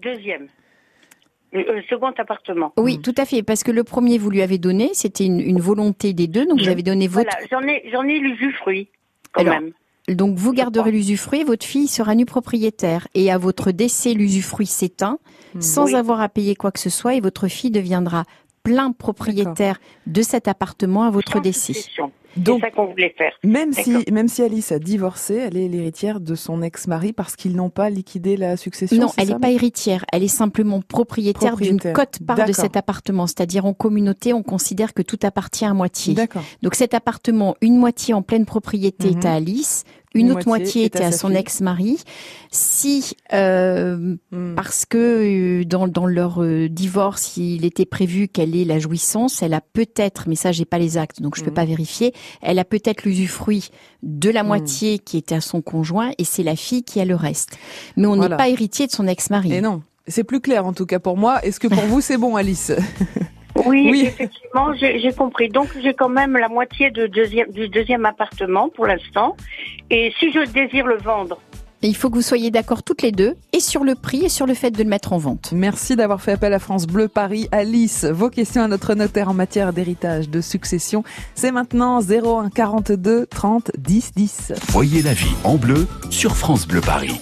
Deuxième. 0.00 0.46
Le, 1.52 1.68
euh, 1.68 1.82
second 1.88 2.12
appartement. 2.16 2.72
Oui, 2.78 3.00
tout 3.00 3.14
à 3.18 3.24
fait, 3.24 3.42
parce 3.42 3.62
que 3.62 3.70
le 3.70 3.84
premier 3.84 4.18
vous 4.18 4.30
lui 4.30 4.42
avez 4.42 4.58
donné, 4.58 4.90
c'était 4.94 5.26
une, 5.26 5.40
une 5.40 5.60
volonté 5.60 6.12
des 6.14 6.26
deux, 6.26 6.46
donc 6.46 6.60
vous 6.60 6.68
avez 6.68 6.82
donné 6.82 7.08
votre... 7.08 7.30
Voilà, 7.30 7.46
j'en 7.50 7.66
ai 7.68 7.82
j'en 7.92 8.02
ai 8.04 8.18
l'usufruit 8.18 8.88
quand 9.32 9.42
Alors, 9.42 9.60
même. 9.60 9.72
Donc 10.08 10.36
vous 10.36 10.52
garderez 10.52 10.90
l'usufruit, 10.90 11.44
votre 11.44 11.64
fille 11.64 11.86
sera 11.86 12.14
nue 12.14 12.24
propriétaire, 12.26 13.06
et 13.14 13.30
à 13.30 13.38
votre 13.38 13.70
décès, 13.70 14.14
l'usufruit 14.14 14.66
s'éteint, 14.66 15.18
sans 15.60 15.86
Oui. 15.86 15.94
avoir 15.94 16.20
à 16.20 16.28
payer 16.28 16.56
quoi 16.56 16.72
que 16.72 16.80
ce 16.80 16.90
soit, 16.90 17.14
et 17.14 17.20
votre 17.20 17.46
fille 17.48 17.70
deviendra 17.70 18.24
plein 18.62 18.92
propriétaire 18.92 19.80
de 20.06 20.22
cet 20.22 20.48
appartement 20.48 21.02
à 21.04 21.10
votre 21.10 21.42
succession. 21.44 22.12
Donc, 22.36 22.62
ça 22.62 22.70
qu'on 22.70 22.86
voulait 22.86 23.14
faire. 23.18 23.32
même 23.44 23.74
si, 23.74 23.94
même 24.10 24.26
si 24.26 24.42
Alice 24.42 24.72
a 24.72 24.78
divorcé, 24.78 25.34
elle 25.34 25.58
est 25.58 25.68
l'héritière 25.68 26.18
de 26.18 26.34
son 26.34 26.62
ex-mari 26.62 27.12
parce 27.12 27.36
qu'ils 27.36 27.54
n'ont 27.54 27.68
pas 27.68 27.90
liquidé 27.90 28.38
la 28.38 28.56
succession. 28.56 29.02
Non, 29.02 29.12
elle 29.18 29.28
n'est 29.28 29.38
pas 29.38 29.50
héritière, 29.50 30.06
elle 30.10 30.22
est 30.22 30.28
simplement 30.28 30.80
propriétaire 30.80 31.56
d'une 31.56 31.78
cote-part 31.78 32.46
de 32.46 32.52
cet 32.52 32.76
appartement. 32.78 33.26
C'est-à-dire 33.26 33.66
en 33.66 33.74
communauté, 33.74 34.32
on 34.32 34.42
considère 34.42 34.94
que 34.94 35.02
tout 35.02 35.18
appartient 35.22 35.66
à 35.66 35.74
moitié. 35.74 36.14
D'accord. 36.14 36.42
Donc 36.62 36.74
cet 36.74 36.94
appartement, 36.94 37.54
une 37.60 37.76
moitié 37.76 38.14
en 38.14 38.22
pleine 38.22 38.46
propriété 38.46 39.10
Mhm. 39.10 39.18
est 39.18 39.26
à 39.26 39.34
Alice, 39.34 39.84
une, 40.14 40.26
Une 40.26 40.32
autre 40.32 40.46
moitié 40.46 40.84
était 40.84 41.02
à 41.04 41.12
son 41.12 41.34
ex-mari. 41.34 41.98
Si 42.50 43.16
euh, 43.32 44.16
Hmm. 44.30 44.54
parce 44.54 44.84
que 44.84 45.60
euh, 45.60 45.64
dans, 45.64 45.88
dans 45.88 46.06
leur 46.06 46.42
euh, 46.42 46.68
divorce, 46.68 47.36
il 47.36 47.64
était 47.64 47.86
prévu 47.86 48.28
qu'elle 48.28 48.54
ait 48.56 48.64
la 48.64 48.78
jouissance, 48.78 49.42
elle 49.42 49.54
a 49.54 49.60
peut-être, 49.60 50.28
mais 50.28 50.34
ça 50.36 50.52
j'ai 50.52 50.64
pas 50.64 50.78
les 50.78 50.98
actes, 50.98 51.22
donc 51.22 51.36
je 51.36 51.42
peux 51.42 51.50
Mhm. 51.50 51.54
pas 51.54 51.64
vérifier, 51.64 52.12
elle 52.42 52.58
a 52.58 52.64
peut-être 52.64 53.04
l'usufruit 53.04 53.68
de 54.02 54.28
la 54.30 54.42
Mhm. 54.42 54.48
moitié 54.48 54.98
qui 54.98 55.16
était 55.16 55.34
à 55.34 55.40
son 55.40 55.62
conjoint 55.62 56.10
et 56.18 56.24
c'est 56.24 56.42
la 56.42 56.56
fille 56.56 56.82
qui 56.82 57.00
a 57.00 57.04
le 57.04 57.14
reste. 57.14 57.56
Mais 57.96 58.06
on 58.06 58.12
n'est 58.14 58.18
Voilà. 58.20 58.36
pas 58.36 58.48
héritier 58.48 58.86
de 58.86 58.92
son 58.92 59.06
ex-mari. 59.06 59.52
Et 59.52 59.60
non, 59.60 59.82
c'est 60.06 60.24
plus 60.24 60.40
clair 60.40 60.66
en 60.66 60.72
tout 60.72 60.86
cas 60.86 60.98
pour 60.98 61.16
moi. 61.16 61.42
Est-ce 61.44 61.58
que 61.60 61.68
pour 61.68 61.84
vous 61.84 62.00
c'est 62.00 62.18
bon, 62.18 62.36
Alice? 62.36 62.72
Oui, 63.66 63.88
Oui. 63.90 64.04
effectivement, 64.06 64.72
j'ai 64.74 65.12
compris. 65.12 65.48
Donc 65.48 65.68
j'ai 65.82 65.94
quand 65.94 66.08
même 66.08 66.36
la 66.36 66.48
moitié 66.48 66.90
de 66.90 67.06
deuxième, 67.06 67.50
du 67.50 67.68
deuxième 67.68 68.04
appartement 68.06 68.68
pour 68.68 68.86
l'instant. 68.86 69.36
Et 69.90 70.12
si 70.18 70.32
je 70.32 70.40
désire 70.50 70.86
le 70.86 70.96
vendre, 70.98 71.38
Et 71.84 71.88
il 71.88 71.96
faut 71.96 72.10
que 72.10 72.14
vous 72.14 72.22
soyez 72.22 72.52
d'accord 72.52 72.84
toutes 72.84 73.02
les 73.02 73.10
deux, 73.10 73.34
et 73.52 73.58
sur 73.58 73.82
le 73.82 73.96
prix 73.96 74.24
et 74.24 74.28
sur 74.28 74.46
le 74.46 74.54
fait 74.54 74.70
de 74.70 74.78
le 74.84 74.88
mettre 74.88 75.12
en 75.12 75.18
vente. 75.18 75.50
Merci 75.52 75.96
d'avoir 75.96 76.20
fait 76.22 76.30
appel 76.32 76.52
à 76.52 76.60
France 76.60 76.86
Bleu 76.86 77.08
Paris. 77.08 77.48
Alice, 77.50 78.04
vos 78.04 78.30
questions 78.30 78.62
à 78.62 78.68
notre 78.68 78.94
notaire 78.94 79.28
en 79.28 79.34
matière 79.34 79.72
d'héritage, 79.72 80.28
de 80.28 80.40
succession, 80.40 81.02
c'est 81.34 81.50
maintenant 81.50 82.00
01 82.00 82.50
42 82.50 83.26
30 83.26 83.72
10 83.78 84.12
10. 84.14 84.52
Voyez 84.68 85.02
la 85.02 85.12
vie 85.12 85.34
en 85.42 85.56
bleu 85.56 85.88
sur 86.10 86.36
France 86.36 86.68
Bleu 86.68 86.80
Paris. 86.80 87.20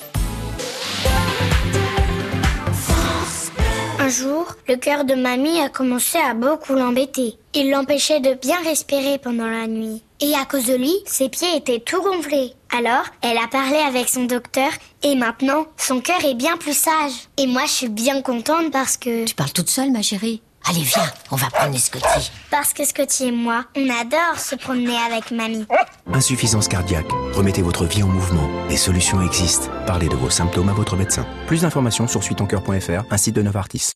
Jour, 4.10 4.54
le 4.68 4.76
cœur 4.76 5.04
de 5.04 5.14
mamie 5.14 5.60
a 5.60 5.68
commencé 5.68 6.18
à 6.18 6.34
beaucoup 6.34 6.74
l'embêter. 6.74 7.36
Il 7.54 7.70
l'empêchait 7.70 8.20
de 8.20 8.34
bien 8.34 8.58
respirer 8.62 9.18
pendant 9.18 9.46
la 9.46 9.66
nuit. 9.66 10.02
Et 10.20 10.34
à 10.34 10.44
cause 10.44 10.66
de 10.66 10.74
lui, 10.74 10.92
ses 11.06 11.28
pieds 11.28 11.56
étaient 11.56 11.80
tout 11.80 12.02
gonflés. 12.02 12.52
Alors, 12.76 13.04
elle 13.22 13.38
a 13.38 13.48
parlé 13.48 13.76
avec 13.76 14.08
son 14.08 14.24
docteur 14.24 14.70
et 15.02 15.14
maintenant, 15.14 15.66
son 15.76 16.00
cœur 16.00 16.24
est 16.24 16.34
bien 16.34 16.56
plus 16.56 16.76
sage. 16.76 17.28
Et 17.38 17.46
moi, 17.46 17.62
je 17.64 17.72
suis 17.72 17.88
bien 17.88 18.20
contente 18.20 18.70
parce 18.70 18.96
que... 18.96 19.24
Tu 19.24 19.34
parles 19.34 19.52
toute 19.52 19.70
seule, 19.70 19.90
ma 19.90 20.02
chérie 20.02 20.42
Allez, 20.68 20.82
viens, 20.82 21.02
on 21.30 21.36
va 21.36 21.48
promener 21.50 21.78
Scotty. 21.78 22.30
Parce 22.50 22.72
que 22.72 22.84
Scotty 22.84 23.28
et 23.28 23.32
moi, 23.32 23.64
on 23.76 23.88
adore 23.88 24.38
se 24.38 24.54
promener 24.54 24.96
avec 24.96 25.30
mamie. 25.30 25.66
Insuffisance 26.12 26.68
cardiaque. 26.68 27.10
Remettez 27.34 27.62
votre 27.62 27.84
vie 27.86 28.02
en 28.02 28.08
mouvement. 28.08 28.48
Des 28.68 28.76
solutions 28.76 29.20
existent. 29.22 29.68
Parlez 29.86 30.08
de 30.08 30.14
vos 30.16 30.30
symptômes 30.30 30.68
à 30.68 30.72
votre 30.72 30.96
médecin. 30.96 31.26
Plus 31.46 31.62
d'informations 31.62 32.06
sur 32.06 32.22
suitoncoeur.fr, 32.22 33.04
un 33.10 33.16
site 33.16 33.34
de 33.36 33.42
Novartis. 33.42 33.92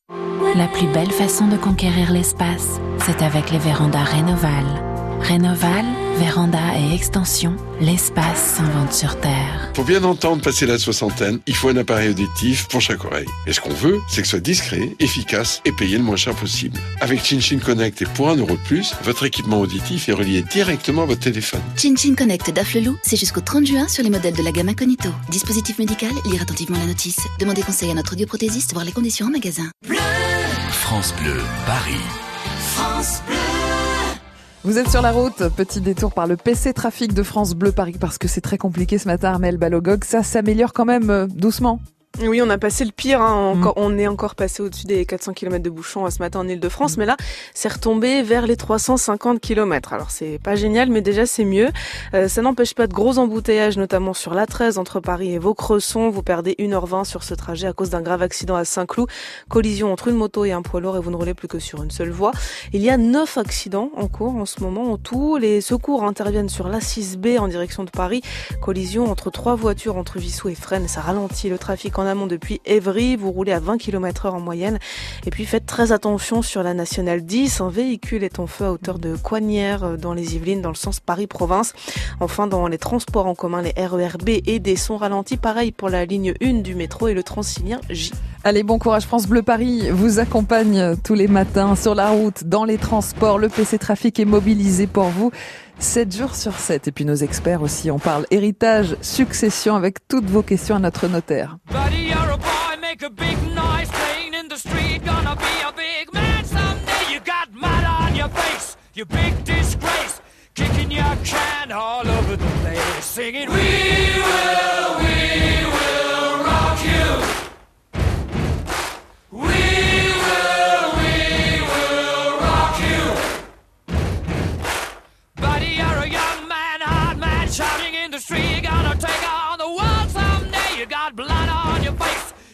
La 0.57 0.69
plus 0.69 0.87
belle 0.89 1.11
façon 1.11 1.49
de 1.49 1.57
conquérir 1.57 2.13
l'espace, 2.13 2.81
c'est 3.05 3.23
avec 3.23 3.51
les 3.51 3.59
vérandas 3.59 4.05
Rénoval. 4.05 4.94
Rénoval, 5.25 5.87
véranda 6.19 6.61
et 6.79 6.95
extension, 6.95 7.57
l'espace 7.81 8.57
s'invente 8.57 8.93
sur 8.93 9.19
Terre. 9.21 9.71
Pour 9.73 9.85
bien 9.85 10.05
entendre 10.05 10.43
passer 10.43 10.67
la 10.67 10.79
soixantaine, 10.79 11.41
il 11.47 11.57
faut 11.57 11.71
un 11.71 11.77
appareil 11.79 12.11
auditif 12.11 12.69
pour 12.69 12.83
chaque 12.83 13.07
oreille. 13.07 13.27
Et 13.47 13.55
ce 13.55 13.61
qu'on 13.63 13.73
veut, 13.73 14.01
c'est 14.07 14.21
que 14.21 14.27
ce 14.27 14.33
soit 14.33 14.41
discret, 14.41 14.95
efficace 15.01 15.63
et 15.65 15.73
payé 15.73 15.97
le 15.97 16.05
moins 16.05 16.17
cher 16.17 16.35
possible. 16.35 16.79
Avec 17.01 17.25
ChinChin 17.25 17.59
Connect 17.59 18.03
et 18.03 18.05
pour 18.05 18.29
un 18.29 18.37
euro 18.37 18.53
de 18.53 18.63
plus, 18.67 18.95
votre 19.03 19.25
équipement 19.25 19.61
auditif 19.61 20.11
est 20.11 20.13
relié 20.13 20.43
directement 20.43 21.05
à 21.05 21.07
votre 21.07 21.23
téléphone. 21.23 21.63
ChinChin 21.75 22.15
Connect 22.15 22.51
d'Afflelou, 22.51 22.99
c'est 23.03 23.17
jusqu'au 23.17 23.41
30 23.41 23.67
juin 23.67 23.89
sur 23.89 24.05
les 24.05 24.11
modèles 24.11 24.37
de 24.37 24.43
la 24.43 24.53
gamme 24.53 24.69
Incognito. 24.69 25.09
Dispositif 25.31 25.79
médical, 25.79 26.13
lire 26.27 26.43
attentivement 26.43 26.79
la 26.79 26.87
notice. 26.87 27.21
Demandez 27.41 27.63
conseil 27.63 27.91
à 27.91 27.95
notre 27.95 28.13
audioprothésiste, 28.13 28.75
voir 28.75 28.85
les 28.85 28.93
conditions 28.93 29.27
en 29.27 29.31
magasin. 29.31 29.71
France 30.71 31.15
Bleu, 31.23 31.41
Paris. 31.65 31.95
France 32.75 33.23
Bleu. 33.27 33.54
Vous 34.65 34.79
êtes 34.79 34.89
sur 34.89 35.03
la 35.03 35.13
route, 35.13 35.47
petit 35.55 35.83
détour 35.83 36.15
par 36.15 36.27
le 36.27 36.39
PC 36.39 36.73
Trafic 36.73 37.13
de 37.13 37.23
France 37.23 37.53
Bleu 37.53 37.71
Paris 37.71 37.97
parce 38.01 38.17
que 38.17 38.29
c'est 38.29 38.41
très 38.41 38.57
compliqué 38.57 38.97
ce 38.97 39.07
matin, 39.07 39.29
Armel 39.29 39.59
Balogog. 39.59 40.05
Ça 40.05 40.23
s'améliore 40.23 40.73
quand 40.73 40.87
même 40.87 41.11
euh, 41.11 41.27
doucement. 41.27 41.81
Oui, 42.21 42.41
on 42.41 42.49
a 42.49 42.59
passé 42.59 42.85
le 42.85 42.93
pire. 42.93 43.21
Hein. 43.21 43.55
Encore, 43.57 43.75
On 43.77 43.99
est 43.99 44.07
encore 44.07 44.37
passé 44.37 44.63
au-dessus 44.63 44.87
des 44.87 45.05
400 45.05 45.33
km 45.33 45.63
de 45.65 45.71
bouchons 45.71 46.09
ce 46.09 46.21
matin 46.21 46.39
en 46.39 46.49
Ile-de-France, 46.49 46.97
mais 46.97 47.07
là, 47.07 47.17
c'est 47.55 47.73
retombé 47.73 48.23
vers 48.23 48.47
les 48.47 48.57
350 48.57 49.41
km. 49.41 49.93
Alors, 49.93 50.13
c'est 50.13 50.39
pas 50.41 50.55
génial, 50.55 50.91
mais 50.91 51.01
déjà, 51.01 51.27
c'est 51.27 51.45
mieux. 51.45 51.71
Euh, 52.15 52.29
ça 52.29 52.41
n'empêche 52.41 52.75
pas 52.75 52.87
de 52.87 52.95
gros 52.95 53.19
embouteillages, 53.19 53.77
notamment 53.77 54.15
sur 54.15 54.33
la 54.33 54.47
13 54.47 54.79
entre 54.79 55.01
Paris 55.01 55.35
et 55.35 55.39
Vaucresson. 55.39 56.09
Vous 56.09 56.23
perdez 56.23 56.55
1h20 56.61 57.05
sur 57.05 57.25
ce 57.25 57.35
trajet 57.35 57.67
à 57.67 57.73
cause 57.73 57.91
d'un 57.91 58.01
grave 58.01 58.23
accident 58.23 58.55
à 58.55 58.65
Saint-Cloud. 58.65 59.09
Collision 59.49 59.93
entre 59.93 60.07
une 60.07 60.17
moto 60.17 60.45
et 60.45 60.53
un 60.53 60.63
poids 60.63 60.81
lourd 60.81 60.97
et 60.97 61.01
vous 61.01 61.11
ne 61.11 61.17
roulez 61.17 61.35
plus 61.35 61.49
que 61.49 61.59
sur 61.59 61.83
une 61.83 61.91
seule 61.91 62.11
voie. 62.11 62.31
Il 62.73 62.81
y 62.81 62.91
a 62.91 62.97
9 62.97 63.39
accidents 63.39 63.91
en 63.97 64.07
cours 64.07 64.37
en 64.37 64.47
ce 64.47 64.61
moment 64.61 64.93
en 64.93 64.99
tout. 64.99 65.37
Les 65.37 65.61
secours 65.61 66.05
interviennent 66.05 66.49
sur 66.49 66.69
l'A6B 66.69 67.41
en 67.41 67.49
direction 67.49 67.83
de 67.83 67.91
Paris. 67.91 68.23
Collision 68.63 69.11
entre 69.11 69.31
trois 69.31 69.57
voitures 69.57 69.97
entre 69.97 70.21
Vissou 70.21 70.49
et 70.49 70.55
Fresnes. 70.55 70.87
Ça 70.87 71.01
ralentit 71.01 71.49
le 71.49 71.59
trafic 71.59 71.99
en 71.99 72.04
amont 72.05 72.27
depuis 72.27 72.61
Évry. 72.65 73.17
Vous 73.17 73.31
roulez 73.31 73.53
à 73.53 73.61
20 73.61 73.79
km 73.79 74.27
heure 74.27 74.35
en 74.35 74.41
moyenne. 74.41 74.79
Et 75.27 75.31
puis 75.31 75.45
faites 75.45 75.67
très 75.67 75.93
attention 75.93 76.43
sur 76.43 76.63
la 76.63 76.75
nationale 76.75 77.25
10. 77.25 77.61
Un 77.61 77.71
véhicule 77.71 78.25
est 78.25 78.39
en 78.39 78.47
feu 78.47 78.65
à 78.65 78.73
hauteur 78.73 78.99
de 78.99 79.17
Coignières 79.17 79.85
euh, 79.85 79.97
dans 79.97 80.15
les 80.15 80.37
Yvelines 80.37 80.63
dans 80.63 80.71
le 80.71 80.75
sens 80.75 81.01
Paris-Province. 81.01 81.73
Enfin, 82.21 82.47
dans 82.47 82.67
les 82.69 82.79
transports 82.79 83.27
en 83.27 83.35
commun, 83.35 83.63
les 83.63 83.73
RERB 83.77 84.29
et 84.47 84.59
D 84.59 84.77
sont 84.77 84.97
ralentis. 84.97 85.37
Pareil 85.37 85.73
pour 85.73 85.89
la 85.89 86.05
ligne 86.05 86.35
1 86.43 86.61
du 86.63 86.75
métro 86.75 87.09
et 87.09 87.15
le 87.15 87.23
Transilien 87.23 87.81
J. 87.91 88.13
Allez, 88.45 88.63
bon 88.63 88.79
courage. 88.79 89.05
France 89.05 89.27
Bleu 89.27 89.43
Paris 89.43 89.91
vous 89.91 90.19
accompagne 90.19 90.97
tous 91.03 91.15
les 91.15 91.29
matins 91.29 91.77
sur 91.77 91.95
la 91.95 92.11
route, 92.11 92.45
dans 92.45 92.65
les 92.65 92.77
transports. 92.77 93.39
Le 93.39 93.49
PC 93.49 93.79
Trafic 93.79 94.21
est 94.21 94.27
mobilisé 94.27 94.87
pour 94.87 95.05
vous. 95.05 95.31
7 95.79 96.17
jours 96.17 96.35
sur 96.35 96.55
7. 96.55 96.89
Et 96.89 96.93
puis 96.93 97.05
nos 97.05 97.15
experts 97.15 97.63
aussi, 97.63 97.91
on 97.91 97.99
parle 97.99 98.27
héritage, 98.31 98.97
succession 99.01 99.77
avec 99.77 100.07
toutes 100.09 100.27
vos 100.27 100.43
questions 100.43 100.77
à 100.77 100.79
notre 100.79 101.09
notaire. 101.09 101.57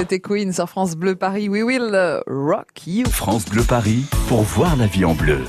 C'était 0.00 0.18
Queen 0.18 0.50
sur 0.50 0.66
France 0.66 0.96
Bleu 0.96 1.14
Paris. 1.14 1.50
We 1.50 1.62
will 1.62 1.90
euh, 1.92 2.22
rock 2.26 2.86
you. 2.86 3.04
France 3.06 3.44
Bleu 3.44 3.62
Paris 3.62 4.06
pour 4.28 4.40
voir 4.40 4.74
la 4.76 4.86
vie 4.86 5.04
en 5.04 5.12
bleu. 5.12 5.40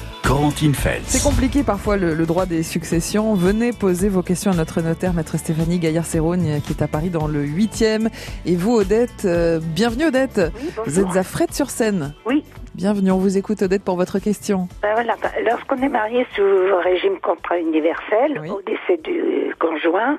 C'est 1.08 1.24
compliqué 1.24 1.64
parfois 1.64 1.98
le, 1.98 2.14
le 2.14 2.26
droit 2.26 2.46
des 2.46 2.64
successions. 2.64 3.34
Venez 3.34 3.74
poser 3.74 4.08
vos 4.08 4.22
questions 4.22 4.52
à 4.52 4.56
notre 4.56 4.82
notaire, 4.82 5.14
maître 5.14 5.38
Stéphanie 5.38 5.80
Gaillard-Sérogne, 5.80 6.62
qui 6.66 6.72
est 6.72 6.82
à 6.82 6.88
Paris 6.88 7.10
dans 7.10 7.28
le 7.28 7.46
8e. 7.46 8.10
Et 8.46 8.56
vous, 8.56 8.72
Odette, 8.76 9.26
euh, 9.26 9.60
bienvenue 9.60 10.06
Odette. 10.06 10.42
vous 10.86 11.00
êtes 11.00 11.18
à 11.18 11.24
Fred-sur-Seine. 11.24 12.14
Oui. 12.26 12.44
Bienvenue, 12.74 13.12
on 13.12 13.18
vous 13.18 13.38
écoute 13.38 13.62
Odette 13.62 13.84
pour 13.84 13.98
votre 13.98 14.20
question. 14.20 14.70
Ben 14.82 14.94
voilà, 14.94 15.18
ben, 15.22 15.30
lorsqu'on 15.46 15.76
est 15.84 15.90
marié 15.90 16.26
sous 16.34 16.42
régime 16.82 17.20
contrat 17.20 17.60
universel, 17.60 18.40
au 18.50 18.62
décès 18.62 18.98
du 19.04 19.54
conjoint 19.60 20.18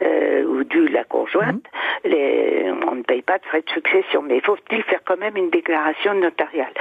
euh, 0.00 0.42
ou 0.44 0.64
de 0.64 0.90
la 0.90 1.04
conjointe, 1.04 1.62
les, 2.04 2.72
on 2.90 2.94
ne 2.94 3.02
paye 3.02 3.20
pas 3.20 3.36
de 3.38 3.44
frais 3.44 3.60
de 3.60 3.70
succession. 3.70 4.22
Mais 4.22 4.40
faut-il 4.40 4.82
faire 4.84 5.00
quand 5.06 5.18
même 5.18 5.36
une 5.36 5.50
déclaration 5.50 6.14
notariale? 6.14 6.72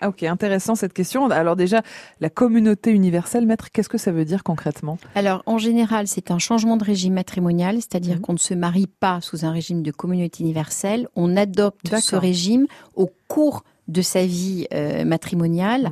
Ah, 0.00 0.08
ok, 0.08 0.22
intéressant 0.22 0.74
cette 0.74 0.94
question. 0.94 1.30
Alors 1.30 1.56
déjà, 1.56 1.82
la 2.20 2.30
communauté 2.30 2.90
universelle, 2.90 3.44
maître, 3.44 3.70
qu'est-ce 3.70 3.90
que 3.90 3.98
ça 3.98 4.12
veut 4.12 4.24
dire 4.24 4.42
concrètement? 4.42 4.96
Alors, 5.14 5.42
en 5.44 5.58
général, 5.58 6.06
c'est 6.06 6.30
un 6.30 6.38
changement 6.38 6.78
de 6.78 6.84
régime 6.84 7.12
matrimonial, 7.12 7.76
c'est-à-dire 7.76 8.22
qu'on 8.22 8.32
ne 8.32 8.38
se 8.38 8.54
marie 8.54 8.88
pas 8.88 9.20
sous 9.20 9.44
un 9.44 9.52
régime 9.52 9.82
de 9.82 9.90
communauté 9.90 10.42
universelle. 10.42 11.06
On 11.16 11.36
adopte 11.36 11.94
ce 11.96 12.16
régime 12.16 12.66
au 12.96 13.10
cours 13.28 13.62
de 13.88 14.02
sa 14.02 14.24
vie 14.26 14.66
euh, 14.72 15.04
matrimoniale. 15.04 15.90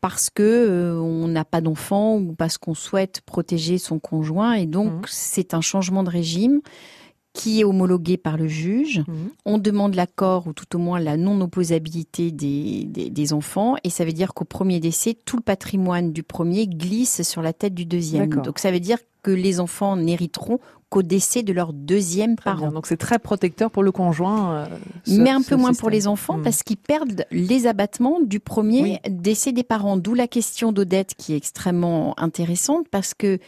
Parce 0.00 0.30
que 0.30 0.42
euh, 0.42 1.00
on 1.00 1.26
n'a 1.26 1.44
pas 1.44 1.60
d'enfant 1.60 2.16
ou 2.16 2.34
parce 2.34 2.58
qu'on 2.58 2.74
souhaite 2.74 3.22
protéger 3.22 3.78
son 3.78 3.98
conjoint 3.98 4.52
et 4.52 4.66
donc 4.66 5.06
c'est 5.08 5.54
un 5.54 5.62
changement 5.62 6.04
de 6.04 6.10
régime 6.10 6.60
qui 7.36 7.60
est 7.60 7.64
homologué 7.64 8.16
par 8.16 8.38
le 8.38 8.48
juge. 8.48 9.04
On 9.44 9.58
demande 9.58 9.94
l'accord 9.94 10.46
ou 10.46 10.54
tout 10.54 10.74
au 10.74 10.78
moins 10.78 10.98
la 10.98 11.18
non-opposabilité 11.18 12.30
des, 12.32 12.84
des, 12.86 13.10
des 13.10 13.32
enfants 13.34 13.74
et 13.84 13.90
ça 13.90 14.04
veut 14.06 14.12
dire 14.12 14.32
qu'au 14.32 14.44
premier 14.46 14.80
décès, 14.80 15.14
tout 15.24 15.36
le 15.36 15.42
patrimoine 15.42 16.12
du 16.12 16.22
premier 16.22 16.66
glisse 16.66 17.22
sur 17.22 17.42
la 17.42 17.52
tête 17.52 17.74
du 17.74 17.84
deuxième. 17.84 18.30
Donc 18.42 18.58
ça 18.58 18.70
veut 18.70 18.80
dire 18.80 18.98
que 19.22 19.30
les 19.30 19.60
enfants 19.60 19.96
n'hériteront 19.96 20.60
qu'au 20.88 21.02
décès 21.02 21.42
de 21.42 21.52
leur 21.52 21.72
deuxième 21.72 22.36
parent. 22.36 22.70
Donc 22.70 22.86
c'est 22.86 22.96
très 22.96 23.18
protecteur 23.18 23.70
pour 23.70 23.82
le 23.82 23.90
conjoint. 23.92 24.54
euh, 24.54 24.66
ce- 25.04 25.20
Mais 25.20 25.30
un 25.30 25.42
peu 25.42 25.56
moins 25.56 25.74
pour 25.74 25.90
les 25.90 26.06
enfants 26.06 26.38
Mm. 26.38 26.42
parce 26.42 26.62
qu'ils 26.62 26.76
perdent 26.78 27.24
les 27.32 27.66
abattements 27.66 28.20
du 28.20 28.40
premier 28.40 29.00
décès 29.10 29.52
des 29.52 29.64
parents. 29.64 29.96
D'où 29.96 30.14
la 30.14 30.28
question 30.28 30.72
d'Odette 30.72 31.14
qui 31.18 31.34
est 31.34 31.36
extrêmement 31.36 32.14
intéressante 32.18 32.86
parce 32.90 33.12
que, 33.14 33.38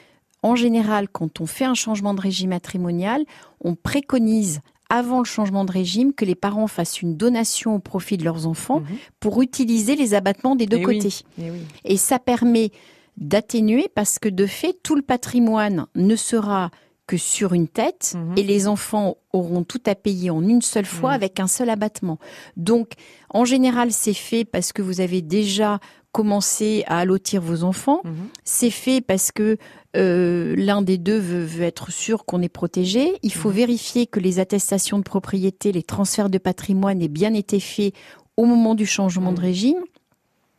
en 0.42 0.54
général, 0.56 1.08
quand 1.08 1.40
on 1.40 1.46
fait 1.46 1.64
un 1.64 1.74
changement 1.74 2.14
de 2.14 2.20
régime 2.20 2.50
matrimonial, 2.50 3.24
on 3.60 3.74
préconise 3.74 4.60
avant 4.90 5.18
le 5.18 5.24
changement 5.24 5.64
de 5.66 5.72
régime, 5.72 6.14
que 6.14 6.24
les 6.24 6.34
parents 6.34 6.66
fassent 6.66 7.02
une 7.02 7.14
donation 7.16 7.74
au 7.74 7.78
profit 7.78 8.16
de 8.16 8.24
leurs 8.24 8.46
enfants 8.46 8.82
pour 9.20 9.42
utiliser 9.42 9.96
les 9.96 10.14
abattements 10.14 10.56
des 10.56 10.64
deux 10.66 10.78
Mhm. 10.78 10.82
Eh 10.82 10.86
oui, 10.86 10.98
côtés. 10.98 11.14
eh 11.38 11.50
oui. 11.50 11.58
Et 11.84 11.96
ça 11.98 12.18
permet 12.18 12.70
d'atténuer 13.18 13.88
parce 13.94 14.18
que 14.18 14.28
de 14.28 14.46
fait, 14.46 14.78
tout 14.82 14.94
le 14.94 15.02
patrimoine 15.02 15.86
ne 15.94 16.16
sera 16.16 16.70
que 17.06 17.16
sur 17.16 17.52
une 17.54 17.68
tête 17.68 18.14
Mhm. 18.16 18.34
et 18.38 18.42
les 18.42 18.68
enfants 18.68 19.16
auront 19.32 19.64
tout 19.64 19.80
à 19.86 19.94
payer 19.94 20.30
en 20.30 20.42
une 20.42 20.62
seule 20.62 20.84
fois 20.86 21.12
avec 21.12 21.40
un 21.40 21.46
seul 21.48 21.68
abattement. 21.70 22.18
Donc, 22.56 22.92
en 23.30 23.44
général, 23.44 23.92
c'est 23.92 24.14
fait 24.14 24.44
parce 24.44 24.72
que 24.72 24.82
vous 24.82 25.00
avez 25.00 25.20
déjà 25.22 25.80
commencé 26.12 26.84
à 26.86 26.98
allotir 26.98 27.40
vos 27.42 27.62
enfants. 27.64 28.02
C'est 28.44 28.70
fait 28.70 29.00
parce 29.00 29.32
que 29.32 29.56
euh, 29.96 30.54
l'un 30.56 30.82
des 30.82 30.98
deux 30.98 31.18
veut, 31.18 31.44
veut 31.44 31.64
être 31.64 31.90
sûr 31.90 32.24
qu'on 32.24 32.42
est 32.42 32.48
protégé. 32.48 33.14
Il 33.22 33.32
faut 33.32 33.50
vérifier 33.50 34.06
que 34.06 34.20
les 34.20 34.38
attestations 34.38 34.98
de 34.98 35.02
propriété, 35.02 35.72
les 35.72 35.82
transferts 35.82 36.28
de 36.30 36.38
patrimoine 36.38 37.00
aient 37.00 37.08
bien 37.08 37.32
été 37.32 37.58
faits 37.58 37.94
au 38.36 38.44
moment 38.44 38.74
du 38.74 38.86
changement 38.86 39.32
de 39.32 39.40
régime. 39.40 39.78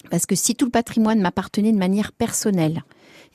Parce 0.10 0.26
que 0.26 0.36
si 0.36 0.56
tout 0.56 0.66
le 0.66 0.72
patrimoine 0.72 1.22
m'appartenait 1.22 1.72
de 1.72 1.78
manière 1.78 2.12
personnelle 2.12 2.84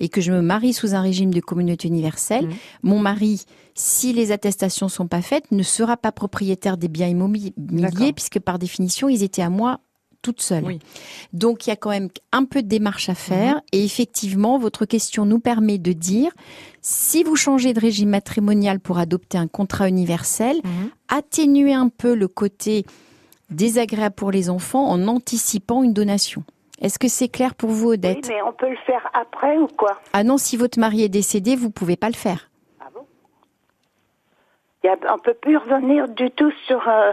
et 0.01 0.09
que 0.09 0.21
je 0.21 0.33
me 0.33 0.41
marie 0.41 0.73
sous 0.73 0.95
un 0.95 1.01
régime 1.03 1.33
de 1.33 1.41
communauté 1.41 1.87
universelle, 1.87 2.49
mon 2.83 2.99
mari, 2.99 3.45
si 3.75 4.13
les 4.13 4.33
attestations 4.33 4.89
sont 4.89 5.07
pas 5.07 5.23
faites, 5.23 5.53
ne 5.53 5.63
sera 5.63 5.97
pas 5.97 6.11
propriétaire 6.11 6.77
des 6.77 6.89
biens 6.89 7.07
immobiliers 7.07 8.13
puisque 8.13 8.41
par 8.41 8.59
définition, 8.59 9.09
ils 9.09 9.23
étaient 9.23 9.43
à 9.43 9.51
moi 9.51 9.81
toute 10.25 10.41
seule. 10.41 10.65
Donc 11.33 11.67
il 11.67 11.71
y 11.71 11.73
a 11.73 11.77
quand 11.77 11.91
même 11.91 12.09
un 12.33 12.45
peu 12.47 12.63
de 12.63 12.67
démarche 12.69 13.09
à 13.11 13.15
faire. 13.15 13.61
Et 13.73 13.85
effectivement, 13.85 14.59
votre 14.59 14.87
question 14.87 15.27
nous 15.27 15.39
permet 15.39 15.79
de 15.79 15.93
dire 15.93 16.33
si 16.81 17.23
vous 17.23 17.37
changez 17.37 17.73
de 17.75 17.81
régime 17.81 18.09
matrimonial 18.09 18.81
pour 18.81 18.99
adopter 18.99 19.39
un 19.39 19.47
contrat 19.49 19.89
universel, 19.89 20.61
atténuez 21.09 21.75
un 21.75 21.89
peu 21.91 22.15
le 22.15 22.27
côté 22.27 22.85
désagréable 23.51 24.15
pour 24.15 24.31
les 24.31 24.49
enfants 24.51 24.87
en 24.89 25.07
anticipant 25.07 25.83
une 25.83 25.93
donation. 25.93 26.43
Est-ce 26.81 26.99
que 26.99 27.09
c'est 27.09 27.29
clair 27.29 27.55
pour 27.55 27.71
vous, 27.71 27.91
Odette? 27.93 28.27
Oui, 28.27 28.35
mais 28.35 28.43
on 28.43 28.53
peut 28.53 28.69
le 28.71 28.77
faire 28.87 29.09
après 29.15 29.59
ou 29.59 29.69
quoi? 29.69 30.01
Ah 30.13 30.25
non, 30.25 30.39
si 30.39 30.57
votre 30.57 30.79
mari 30.81 31.03
est 31.03 31.09
décédé, 31.09 31.55
vous 31.55 31.71
pouvez 31.71 31.97
pas 31.97 32.09
le 32.09 32.15
faire. 32.15 32.51
Il 34.83 34.89
y 34.89 34.91
a- 34.91 35.15
On 35.15 35.19
peut 35.19 35.35
plus 35.35 35.57
revenir 35.57 36.09
du 36.09 36.31
tout 36.33 36.51
sur 36.67 36.87
euh, 36.89 37.13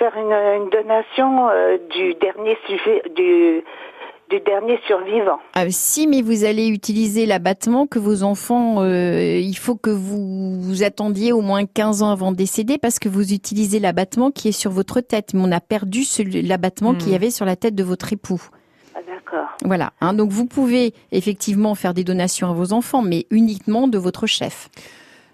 faire 0.00 0.16
une, 0.16 0.32
une 0.64 0.70
donation 0.70 1.48
euh, 1.50 1.76
du 1.94 2.14
dernier 2.14 2.56
sujet 2.66 3.02
du 3.14 3.62
du 4.30 4.38
dernier 4.40 4.78
survivant. 4.86 5.40
Ah, 5.54 5.68
si, 5.70 6.06
mais 6.06 6.22
vous 6.22 6.44
allez 6.44 6.68
utiliser 6.68 7.26
l'abattement 7.26 7.88
que 7.88 7.98
vos 7.98 8.22
enfants, 8.22 8.76
euh, 8.80 9.40
il 9.42 9.56
faut 9.56 9.74
que 9.74 9.90
vous, 9.90 10.54
vous 10.60 10.84
attendiez 10.84 11.32
au 11.32 11.40
moins 11.40 11.66
15 11.66 12.04
ans 12.04 12.10
avant 12.12 12.30
de 12.30 12.36
décéder 12.36 12.78
parce 12.78 13.00
que 13.00 13.08
vous 13.08 13.32
utilisez 13.32 13.80
l'abattement 13.80 14.30
qui 14.30 14.46
est 14.50 14.52
sur 14.52 14.70
votre 14.70 15.00
tête. 15.00 15.34
Mais 15.34 15.40
on 15.44 15.50
a 15.50 15.58
perdu 15.58 16.02
l'abattement 16.44 16.94
qu'il 16.94 17.10
y 17.10 17.16
avait 17.16 17.32
sur 17.32 17.44
la 17.44 17.56
tête 17.56 17.74
de 17.74 17.82
votre 17.82 18.12
époux. 18.12 18.40
Ah, 18.94 19.00
D'accord. 19.04 19.48
Voilà. 19.64 19.92
hein. 20.00 20.12
donc 20.14 20.30
vous 20.30 20.46
pouvez 20.46 20.94
effectivement 21.10 21.74
faire 21.74 21.92
des 21.92 22.04
donations 22.04 22.48
à 22.48 22.52
vos 22.52 22.72
enfants, 22.72 23.02
mais 23.02 23.26
uniquement 23.32 23.88
de 23.88 23.98
votre 23.98 24.28
chef. 24.28 24.68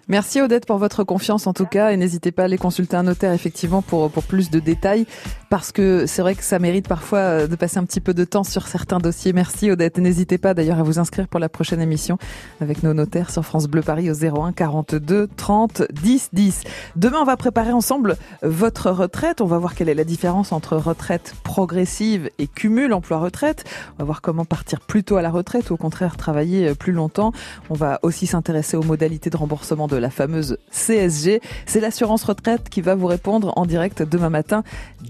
Merci 0.09 0.39
Odette 0.41 0.65
pour 0.65 0.77
votre 0.77 1.03
confiance 1.03 1.47
en 1.47 1.53
tout 1.53 1.65
cas 1.65 1.91
et 1.91 1.97
n'hésitez 1.97 2.31
pas 2.31 2.43
à 2.43 2.45
aller 2.45 2.57
consulter 2.57 2.95
un 2.95 3.03
notaire 3.03 3.33
effectivement 3.33 3.81
pour, 3.81 4.09
pour 4.09 4.23
plus 4.23 4.49
de 4.49 4.59
détails 4.59 5.05
parce 5.49 5.73
que 5.73 6.05
c'est 6.05 6.21
vrai 6.21 6.33
que 6.35 6.43
ça 6.43 6.59
mérite 6.59 6.87
parfois 6.87 7.19
euh, 7.19 7.47
de 7.47 7.55
passer 7.57 7.77
un 7.77 7.83
petit 7.83 7.99
peu 7.99 8.13
de 8.13 8.23
temps 8.23 8.45
sur 8.45 8.67
certains 8.67 8.99
dossiers. 8.99 9.33
Merci 9.33 9.69
Odette. 9.69 9.97
N'hésitez 9.97 10.37
pas 10.37 10.53
d'ailleurs 10.53 10.79
à 10.79 10.83
vous 10.83 10.97
inscrire 10.97 11.27
pour 11.27 11.41
la 11.41 11.49
prochaine 11.49 11.81
émission 11.81 12.17
avec 12.61 12.83
nos 12.83 12.93
notaires 12.93 13.31
sur 13.31 13.43
France 13.43 13.67
Bleu 13.67 13.81
Paris 13.81 14.09
au 14.09 14.13
01 14.13 14.53
42 14.53 15.27
30 15.35 15.83
10 15.91 16.29
10. 16.31 16.63
Demain 16.95 17.19
on 17.21 17.25
va 17.25 17.35
préparer 17.35 17.73
ensemble 17.73 18.15
votre 18.41 18.91
retraite. 18.91 19.41
On 19.41 19.45
va 19.45 19.57
voir 19.57 19.75
quelle 19.75 19.89
est 19.89 19.93
la 19.93 20.05
différence 20.05 20.53
entre 20.53 20.77
retraite 20.77 21.35
progressive 21.43 22.29
et 22.39 22.47
cumul 22.47 22.93
emploi-retraite. 22.93 23.65
On 23.95 23.99
va 23.99 24.05
voir 24.05 24.21
comment 24.21 24.45
partir 24.45 24.79
plus 24.79 25.03
tôt 25.03 25.17
à 25.17 25.21
la 25.21 25.31
retraite 25.31 25.69
ou 25.69 25.73
au 25.73 25.77
contraire 25.77 26.15
travailler 26.15 26.75
plus 26.75 26.93
longtemps. 26.93 27.33
On 27.69 27.73
va 27.73 27.99
aussi 28.03 28.25
s'intéresser 28.25 28.77
aux 28.77 28.83
modalités 28.83 29.29
de 29.29 29.35
remboursement 29.35 29.87
de 29.87 29.96
la 29.99 30.09
fameuse 30.09 30.57
CSG. 30.71 31.41
C'est 31.67 31.79
l'assurance 31.79 32.23
retraite 32.23 32.69
qui 32.69 32.81
va 32.81 32.95
vous 32.95 33.07
répondre 33.07 33.53
en 33.55 33.65
direct 33.65 34.01
demain 34.01 34.29
matin 34.29 34.63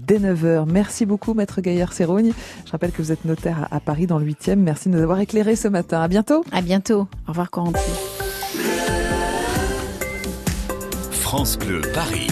dès 0.06 0.18
9h. 0.18 0.66
Merci 0.70 1.06
beaucoup 1.06 1.32
Maître 1.32 1.60
Gaillard-Sérougne. 1.60 2.32
Je 2.66 2.70
rappelle 2.70 2.92
que 2.92 3.00
vous 3.00 3.12
êtes 3.12 3.24
notaire 3.24 3.66
à 3.70 3.78
à 3.78 3.80
Paris 3.80 4.08
dans 4.08 4.18
le 4.18 4.26
8e. 4.26 4.56
Merci 4.56 4.88
de 4.88 4.96
nous 4.96 5.02
avoir 5.02 5.20
éclairés 5.20 5.54
ce 5.54 5.68
matin. 5.68 6.02
À 6.02 6.08
bientôt. 6.08 6.44
À 6.50 6.62
bientôt. 6.62 7.06
Au 7.26 7.28
revoir 7.28 7.48
Corentin. 7.48 7.78
France 11.12 11.56
Bleu 11.56 11.80
Paris. 11.94 12.26